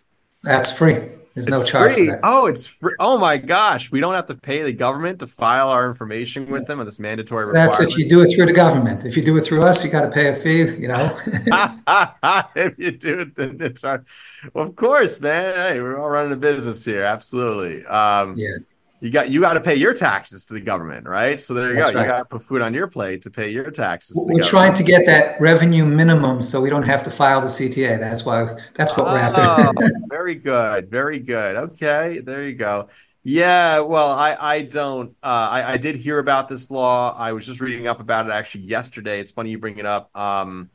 That's 0.42 0.76
free. 0.76 0.94
There's 1.34 1.46
it's 1.46 1.48
no 1.48 1.64
charge. 1.64 1.94
Free. 1.94 2.10
Oh, 2.22 2.46
it's 2.46 2.66
free. 2.66 2.94
Oh 2.98 3.16
my 3.16 3.38
gosh. 3.38 3.90
We 3.90 4.00
don't 4.00 4.14
have 4.14 4.26
to 4.26 4.34
pay 4.34 4.62
the 4.62 4.72
government 4.72 5.18
to 5.20 5.26
file 5.26 5.68
our 5.68 5.88
information 5.88 6.50
with 6.50 6.66
them 6.66 6.78
with 6.78 6.86
this 6.86 6.98
mandatory 6.98 7.46
requirement. 7.46 7.78
That's 7.78 7.92
if 7.92 7.98
you 7.98 8.08
do 8.08 8.20
it 8.22 8.34
through 8.34 8.46
the 8.46 8.52
government. 8.52 9.04
If 9.04 9.16
you 9.16 9.22
do 9.22 9.36
it 9.38 9.42
through 9.42 9.62
us, 9.62 9.82
you 9.82 9.90
got 9.90 10.02
to 10.02 10.10
pay 10.10 10.28
a 10.28 10.34
fee, 10.34 10.80
you 10.80 10.88
know. 10.88 11.16
if 12.54 12.78
you 12.78 12.90
do 12.92 13.20
it, 13.20 13.34
then 13.34 13.56
it's 13.60 13.82
right. 13.82 14.00
Well, 14.52 14.68
of 14.68 14.76
course, 14.76 15.20
man. 15.20 15.54
Hey, 15.54 15.80
we're 15.80 15.98
all 15.98 16.10
running 16.10 16.32
a 16.32 16.36
business 16.36 16.84
here. 16.84 17.02
Absolutely. 17.02 17.84
Um, 17.86 18.34
yeah 18.36 18.56
you 19.02 19.10
got 19.10 19.30
you 19.30 19.40
got 19.40 19.54
to 19.54 19.60
pay 19.60 19.74
your 19.74 19.92
taxes 19.92 20.44
to 20.44 20.54
the 20.54 20.60
government, 20.60 21.08
right? 21.08 21.40
So 21.40 21.54
there 21.54 21.70
you 21.70 21.74
That's 21.74 21.90
go. 21.90 21.98
Right. 21.98 22.06
You 22.06 22.12
got 22.12 22.18
to 22.18 22.24
put 22.24 22.44
food 22.44 22.62
on 22.62 22.72
your 22.72 22.86
plate 22.86 23.22
to 23.22 23.30
pay 23.30 23.48
your 23.48 23.68
taxes. 23.72 24.24
We're 24.28 24.44
trying 24.44 24.76
to 24.76 24.84
get 24.84 25.06
that 25.06 25.40
revenue 25.40 25.84
minimum, 25.84 26.40
so 26.40 26.60
we 26.60 26.70
don't 26.70 26.84
have 26.84 27.02
to 27.02 27.10
file 27.10 27.40
the 27.40 27.48
CTA. 27.48 27.98
That's 27.98 28.24
why. 28.24 28.56
That's 28.74 28.96
what 28.96 29.08
oh, 29.08 29.12
we're 29.12 29.18
after. 29.18 29.98
very 30.08 30.36
good, 30.36 30.88
very 30.88 31.18
good. 31.18 31.56
Okay, 31.56 32.20
there 32.20 32.44
you 32.44 32.54
go. 32.54 32.90
Yeah, 33.24 33.80
well, 33.80 34.12
I 34.12 34.36
I 34.38 34.62
don't. 34.62 35.16
Uh, 35.20 35.48
I 35.50 35.72
I 35.72 35.76
did 35.78 35.96
hear 35.96 36.20
about 36.20 36.48
this 36.48 36.70
law. 36.70 37.12
I 37.18 37.32
was 37.32 37.44
just 37.44 37.60
reading 37.60 37.88
up 37.88 37.98
about 37.98 38.26
it 38.26 38.30
actually 38.30 38.64
yesterday. 38.64 39.18
It's 39.18 39.32
funny 39.32 39.50
you 39.50 39.58
bring 39.58 39.78
it 39.78 39.86
up. 39.86 40.16
Um, 40.16 40.70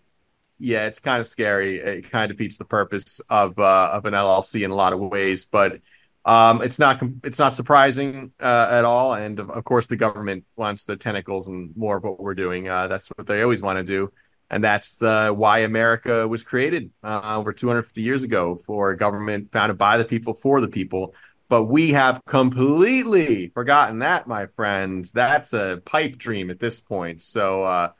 yeah, 0.59 0.85
it's 0.85 0.99
kind 0.99 1.21
of 1.21 1.27
scary. 1.27 1.77
It 1.77 2.09
kind 2.09 2.29
of 2.29 2.35
defeats 2.35 2.57
the 2.57 2.65
purpose 2.65 3.21
of 3.29 3.57
uh, 3.57 3.91
of 3.93 4.03
an 4.03 4.13
LLC 4.13 4.65
in 4.65 4.71
a 4.71 4.75
lot 4.75 4.91
of 4.91 4.99
ways, 4.99 5.45
but 5.45 5.79
um, 6.27 6.61
it's 6.61 6.77
not 6.77 7.01
it's 7.23 7.39
not 7.39 7.53
surprising 7.53 8.33
uh, 8.41 8.67
at 8.69 8.83
all, 8.83 9.13
and 9.13 9.39
of, 9.39 9.49
of, 9.49 9.63
course 9.63 9.87
the 9.87 9.95
government 9.95 10.43
wants 10.57 10.83
the 10.83 10.97
tentacles 10.97 11.47
and 11.47 11.75
more 11.77 11.97
of 11.97 12.03
what 12.03 12.19
we're 12.19 12.35
doing. 12.35 12.67
Uh, 12.67 12.87
that's 12.87 13.07
what 13.07 13.25
they 13.27 13.41
always 13.41 13.61
want 13.61 13.77
to 13.77 13.83
do, 13.83 14.11
and 14.49 14.61
that's 14.61 14.95
the 14.95 15.33
why 15.33 15.59
America 15.59 16.27
was 16.27 16.43
created 16.43 16.91
uh, 17.01 17.37
over 17.37 17.53
250 17.53 18.01
years 18.01 18.23
ago 18.23 18.57
for 18.57 18.91
a 18.91 18.97
government 18.97 19.53
founded 19.53 19.77
by 19.77 19.97
the 19.97 20.03
people 20.03 20.33
for 20.33 20.59
the 20.59 20.67
people. 20.67 21.15
But 21.47 21.65
we 21.65 21.91
have 21.91 22.21
completely 22.25 23.47
forgotten 23.53 23.99
that, 23.99 24.27
my 24.27 24.47
friends. 24.47 25.13
That's 25.13 25.53
a 25.53 25.81
pipe 25.85 26.17
dream 26.17 26.49
at 26.49 26.59
this 26.59 26.81
point. 26.81 27.21
So 27.21 27.63
uh, 27.63 27.91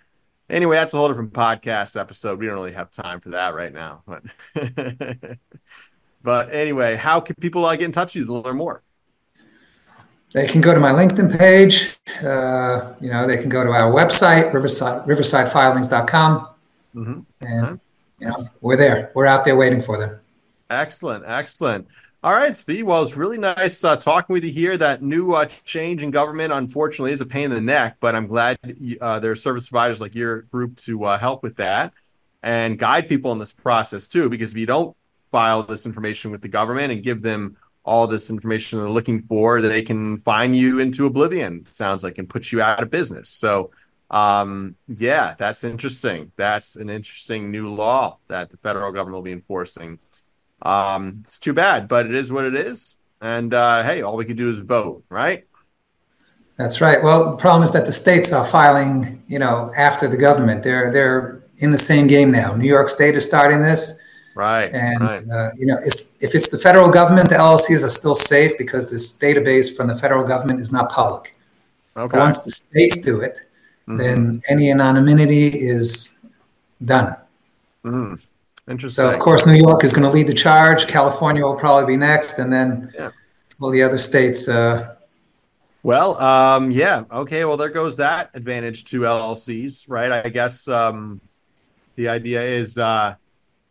anyway, 0.50 0.76
that's 0.76 0.94
a 0.94 0.98
whole 0.98 1.08
different 1.08 1.32
podcast 1.32 1.98
episode. 1.98 2.40
We 2.40 2.48
don't 2.48 2.56
really 2.56 2.74
have 2.74 2.92
time 2.92 3.22
for 3.22 3.30
that 3.30 3.56
right 3.56 3.72
now, 3.72 4.04
but. 4.06 4.24
But 6.28 6.54
anyway, 6.54 6.98
how 6.98 7.22
can 7.22 7.36
people 7.40 7.64
uh, 7.64 7.74
get 7.78 7.86
in 7.86 7.94
touch 7.94 8.14
with 8.14 8.24
you 8.24 8.26
to 8.26 8.34
learn 8.46 8.58
more? 8.58 8.84
They 10.34 10.46
can 10.46 10.60
go 10.60 10.74
to 10.74 10.80
my 10.82 10.92
LinkedIn 10.92 11.40
page. 11.40 11.96
Uh, 12.22 12.96
you 13.00 13.10
know, 13.10 13.26
they 13.26 13.38
can 13.38 13.48
go 13.48 13.64
to 13.64 13.70
our 13.70 13.90
website, 13.90 14.54
Riverside, 14.54 15.08
riversidefilings.com. 15.08 16.50
Mm-hmm. 16.94 17.12
And, 17.12 17.22
mm-hmm. 17.40 17.76
you 18.20 18.28
know, 18.28 18.36
we're 18.60 18.76
there. 18.76 19.14
We're 19.16 19.26
out 19.26 19.46
there 19.46 19.56
waiting 19.56 19.82
for 19.82 19.98
them. 19.98 20.20
Excellent. 20.70 21.24
Excellent. 21.26 21.88
All 22.26 22.34
right, 22.34 22.52
Tzvi. 22.52 22.84
Well, 22.84 23.04
it's 23.04 23.16
really 23.16 23.38
nice 23.38 23.86
uh, 23.86 23.96
talking 23.96 24.34
with 24.34 24.44
you 24.44 24.52
here. 24.52 24.76
That 24.76 25.02
new 25.02 25.32
uh, 25.32 25.46
change 25.46 26.04
in 26.04 26.12
government, 26.12 26.52
unfortunately, 26.52 27.14
is 27.14 27.22
a 27.22 27.26
pain 27.26 27.46
in 27.46 27.52
the 27.52 27.62
neck, 27.62 27.96
but 28.02 28.16
I'm 28.16 28.28
glad 28.28 28.58
uh, 29.00 29.20
there 29.22 29.32
are 29.32 29.36
service 29.38 29.70
providers 29.70 30.02
like 30.02 30.14
your 30.14 30.42
group 30.42 30.76
to 30.80 31.06
uh, 31.06 31.18
help 31.18 31.42
with 31.42 31.56
that 31.56 31.94
and 32.44 32.78
guide 32.78 33.08
people 33.08 33.32
in 33.32 33.40
this 33.40 33.54
process 33.54 34.10
too. 34.10 34.28
Because 34.28 34.52
if 34.52 34.58
you 34.58 34.66
don't 34.66 34.94
file 35.32 35.64
this 35.64 35.86
information 35.86 36.32
with 36.32 36.42
the 36.42 36.48
government 36.48 36.92
and 36.92 37.04
give 37.04 37.22
them 37.22 37.58
all 37.84 38.06
this 38.06 38.30
information 38.30 38.80
they're 38.80 38.90
looking 38.90 39.22
for, 39.24 39.62
that 39.62 39.70
they 39.70 39.82
can 39.82 40.18
fine 40.18 40.54
you 40.54 40.80
into 40.80 41.06
oblivion. 41.06 41.66
Sounds 41.66 42.04
like 42.04 42.18
and 42.18 42.30
put 42.30 42.52
you 42.52 42.62
out 42.62 42.84
of 42.84 42.90
business. 42.90 43.30
So, 43.30 43.72
um, 44.12 44.76
yeah, 44.88 45.36
that's 45.38 45.64
interesting. 45.64 46.32
That's 46.36 46.76
an 46.76 46.90
interesting 46.90 47.50
new 47.50 47.70
law 47.70 48.18
that 48.28 48.50
the 48.50 48.58
federal 48.58 48.92
government 48.92 49.16
will 49.16 49.22
be 49.22 49.32
enforcing. 49.32 50.00
Um, 50.62 51.22
it's 51.24 51.40
too 51.40 51.54
bad, 51.54 51.88
but 51.88 52.06
it 52.06 52.16
is 52.16 52.32
what 52.32 52.46
it 52.46 52.56
is. 52.56 53.02
And 53.22 53.54
uh, 53.54 53.84
hey, 53.84 54.02
all 54.02 54.18
we 54.18 54.26
can 54.26 54.36
do 54.36 54.50
is 54.50 54.60
vote, 54.60 55.04
right? 55.10 55.46
That's 56.58 56.82
right. 56.82 57.02
Well, 57.02 57.32
the 57.32 57.38
problem 57.38 57.64
is 57.64 57.72
that 57.74 57.86
the 57.86 57.92
states 57.92 58.34
are 58.34 58.46
filing, 58.46 59.24
you 59.28 59.40
know, 59.40 59.72
after 59.78 60.08
the 60.08 60.18
government. 60.18 60.64
They're 60.64 60.92
they're 60.92 61.44
in 61.60 61.72
the 61.72 61.78
same 61.78 62.08
game 62.08 62.32
now. 62.32 62.56
New 62.56 62.68
York 62.68 62.90
State 62.90 63.16
is 63.16 63.26
starting 63.26 63.62
this. 63.62 64.04
Right. 64.38 64.72
And 64.72 65.02
right. 65.02 65.24
Uh, 65.28 65.50
you 65.58 65.66
know, 65.66 65.80
it's, 65.84 66.22
if 66.22 66.36
it's 66.36 66.50
the 66.50 66.60
federal 66.60 66.92
government, 66.92 67.30
the 67.30 67.36
LLCs 67.36 67.84
are 67.84 67.90
still 67.90 68.14
safe 68.14 68.56
because 68.60 68.92
this 68.92 69.18
database 69.20 69.76
from 69.76 69.88
the 69.88 69.96
federal 69.96 70.24
government 70.24 70.60
is 70.60 70.72
not 70.72 70.92
public. 70.92 71.36
Okay. 71.98 72.16
But 72.16 72.20
once 72.20 72.46
the 72.46 72.52
states 72.52 73.02
do 73.02 73.20
it, 73.22 73.40
mm-hmm. 73.88 73.98
then 73.98 74.42
any 74.48 74.70
anonymity 74.70 75.48
is 75.48 76.24
done. 76.86 77.16
Mm. 77.84 78.22
Interesting. 78.70 79.06
So 79.06 79.12
of 79.12 79.20
course, 79.20 79.48
New 79.48 79.56
York 79.56 79.84
is 79.84 79.92
going 79.92 80.08
to 80.08 80.16
lead 80.16 80.28
the 80.28 80.36
charge. 80.36 80.86
California 80.88 81.44
will 81.44 81.56
probably 81.56 81.96
be 81.96 81.98
next, 81.98 82.38
and 82.38 82.54
then 82.54 82.92
yeah. 82.94 83.10
all 83.60 83.72
the 83.72 83.82
other 83.82 83.98
states. 83.98 84.48
Uh, 84.48 84.98
well, 85.82 86.16
um, 86.22 86.70
yeah, 86.70 87.06
okay. 87.12 87.44
Well, 87.46 87.58
there 87.58 87.70
goes 87.70 87.96
that 87.96 88.30
advantage 88.36 88.84
to 88.92 89.00
LLCs, 89.00 89.86
right? 89.88 90.12
I 90.12 90.30
guess 90.30 90.68
um, 90.68 91.22
the 91.96 92.10
idea 92.10 92.44
is 92.44 92.78
uh, 92.78 93.16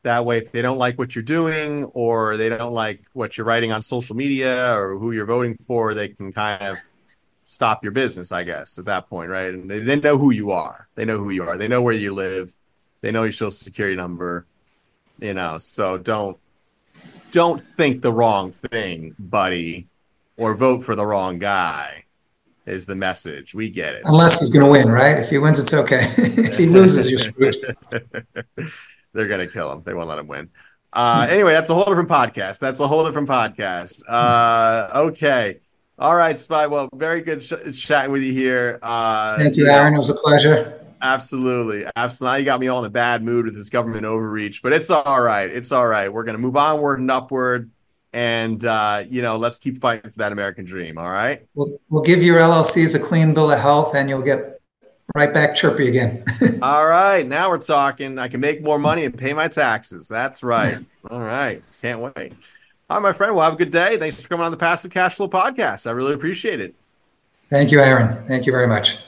that 0.07 0.25
way, 0.25 0.39
if 0.39 0.51
they 0.51 0.63
don't 0.63 0.79
like 0.79 0.99
what 0.99 1.15
you're 1.15 1.23
doing, 1.23 1.85
or 1.93 2.37
they 2.37 2.49
don't 2.49 2.73
like 2.73 3.03
what 3.13 3.37
you're 3.37 3.47
writing 3.47 3.71
on 3.71 3.83
social 3.83 4.17
media, 4.17 4.75
or 4.77 4.99
who 4.99 5.13
you're 5.13 5.27
voting 5.27 5.57
for, 5.67 5.95
they 5.95 6.09
can 6.09 6.33
kind 6.33 6.63
of 6.63 6.77
stop 7.45 7.85
your 7.85 7.93
business. 7.93 8.33
I 8.33 8.43
guess 8.43 8.79
at 8.79 8.87
that 8.87 9.09
point, 9.09 9.31
right? 9.31 9.53
And 9.53 9.71
they, 9.71 9.81
they 9.81 9.97
know 10.01 10.19
who 10.19 10.33
you 10.33 10.51
are. 10.51 10.89
They 10.97 11.05
know 11.05 11.19
who 11.19 11.31
you 11.31 11.45
are. 11.45 11.57
They 11.57 11.69
know 11.69 11.83
where 11.83 11.95
you 11.95 12.13
live. 12.13 12.57
They 13.03 13.13
know 13.13 13.23
your 13.23 13.33
social 13.33 13.53
security 13.53 13.95
number 13.95 14.47
you 15.19 15.35
know 15.35 15.59
so 15.59 15.99
don't 15.99 16.39
don't 17.31 17.61
think 17.61 18.03
the 18.03 18.13
wrong 18.13 18.51
thing 18.51 19.15
buddy 19.19 19.87
or 20.39 20.55
vote 20.55 20.85
for 20.85 20.95
the 20.95 21.07
wrong 21.07 21.39
guy 21.39 22.05
is 22.67 22.87
the 22.87 22.95
message 22.95 23.55
we 23.55 23.71
get 23.71 23.95
it 23.95 24.03
unless 24.07 24.39
he's 24.41 24.51
going 24.51 24.65
to 24.65 24.71
win 24.71 24.89
right 24.89 25.19
if 25.19 25.31
he 25.31 25.39
wins 25.39 25.59
it's 25.59 25.73
okay 25.73 26.03
if 26.19 26.57
he 26.57 26.67
loses 26.67 27.11
you're 27.11 27.19
screwed 27.19 27.57
they're 29.17 29.29
going 29.29 29.41
to 29.41 29.53
kill 29.53 29.73
him 29.73 29.83
they 29.85 29.95
won't 29.95 30.09
let 30.09 30.19
him 30.19 30.27
win 30.27 30.49
uh, 30.93 31.27
anyway 31.31 31.53
that's 31.53 31.71
a 31.71 31.75
whole 31.75 31.85
different 31.85 32.09
podcast 32.09 32.59
that's 32.59 32.81
a 32.81 32.87
whole 32.87 33.05
different 33.05 33.29
podcast 33.29 34.03
uh, 34.09 34.91
okay 34.95 35.59
all 35.99 36.15
right 36.15 36.37
Tzvi 36.37 36.71
well 36.71 36.89
very 36.95 37.21
good 37.21 37.43
sh- 37.43 37.79
chatting 37.79 38.13
with 38.13 38.23
you 38.23 38.33
here 38.33 38.79
uh, 38.83 39.37
thank 39.39 39.57
you 39.57 39.69
aaron 39.69 39.95
it 39.95 39.99
was 39.99 40.11
a 40.11 40.15
pleasure 40.15 40.83
Absolutely. 41.03 41.87
Absolutely. 41.97 42.33
Now 42.33 42.39
you 42.39 42.45
got 42.45 42.61
me 42.61 42.69
all 42.69 42.81
in 42.81 42.87
a 42.87 42.91
bad 42.91 43.23
mood 43.23 43.45
with 43.45 43.55
this 43.55 43.69
government 43.69 44.05
overreach, 44.05 44.63
but 44.63 44.73
it's 44.73 44.91
all 44.91 45.21
right. 45.21 45.51
It's 45.51 45.73
all 45.73 45.87
right. 45.87 46.13
We're 46.13 46.25
going 46.25 46.37
to 46.37 46.43
move 46.43 46.57
onward 46.57 47.01
and 47.01 47.11
upward. 47.11 47.71
And, 48.13 48.65
uh, 48.65 49.05
you 49.07 49.21
know, 49.21 49.37
let's 49.37 49.59
keep 49.59 49.79
fighting 49.79 50.11
for 50.11 50.19
that 50.19 50.33
American 50.33 50.65
dream. 50.65 50.97
All 50.97 51.11
right. 51.11 51.47
We'll, 51.55 51.79
we'll 51.91 52.03
give 52.03 52.23
your 52.23 52.41
LLCs 52.41 52.95
a 52.95 52.99
clean 52.99 53.35
bill 53.35 53.51
of 53.51 53.61
health 53.61 53.95
and 53.95 54.09
you'll 54.09 54.23
get 54.23 54.56
right 55.15 55.33
back 55.33 55.55
chirpy 55.55 55.89
again. 55.89 56.25
all 56.63 56.89
right. 56.89 57.27
Now 57.27 57.51
we're 57.51 57.59
talking. 57.59 58.19
I 58.19 58.29
can 58.29 58.41
make 58.41 58.63
more 58.63 58.79
money 58.79 59.05
and 59.05 59.17
pay 59.17 59.33
my 59.33 59.49
taxes. 59.49 60.09
That's 60.09 60.43
right. 60.43 60.79
all 61.11 61.21
right. 61.21 61.63
Can't 61.83 62.01
wait. 62.01 62.33
All 62.89 62.99
right, 62.99 63.03
my 63.03 63.13
friend. 63.13 63.35
Well, 63.35 63.45
have 63.45 63.55
a 63.55 63.57
good 63.57 63.73
day. 63.73 63.97
Thanks 63.97 64.23
for 64.23 64.29
coming 64.29 64.45
on 64.45 64.53
the 64.53 64.59
Passive 64.59 64.91
Cash 64.91 65.17
Flow 65.17 65.29
podcast. 65.29 65.87
I 65.87 65.91
really 65.91 66.15
appreciate 66.15 66.61
it. 66.61 66.75
Thank 67.51 67.71
you, 67.71 67.81
Aaron. 67.81 68.09
Thank 68.27 68.47
you 68.47 68.53
very 68.53 68.67
much. 68.67 68.99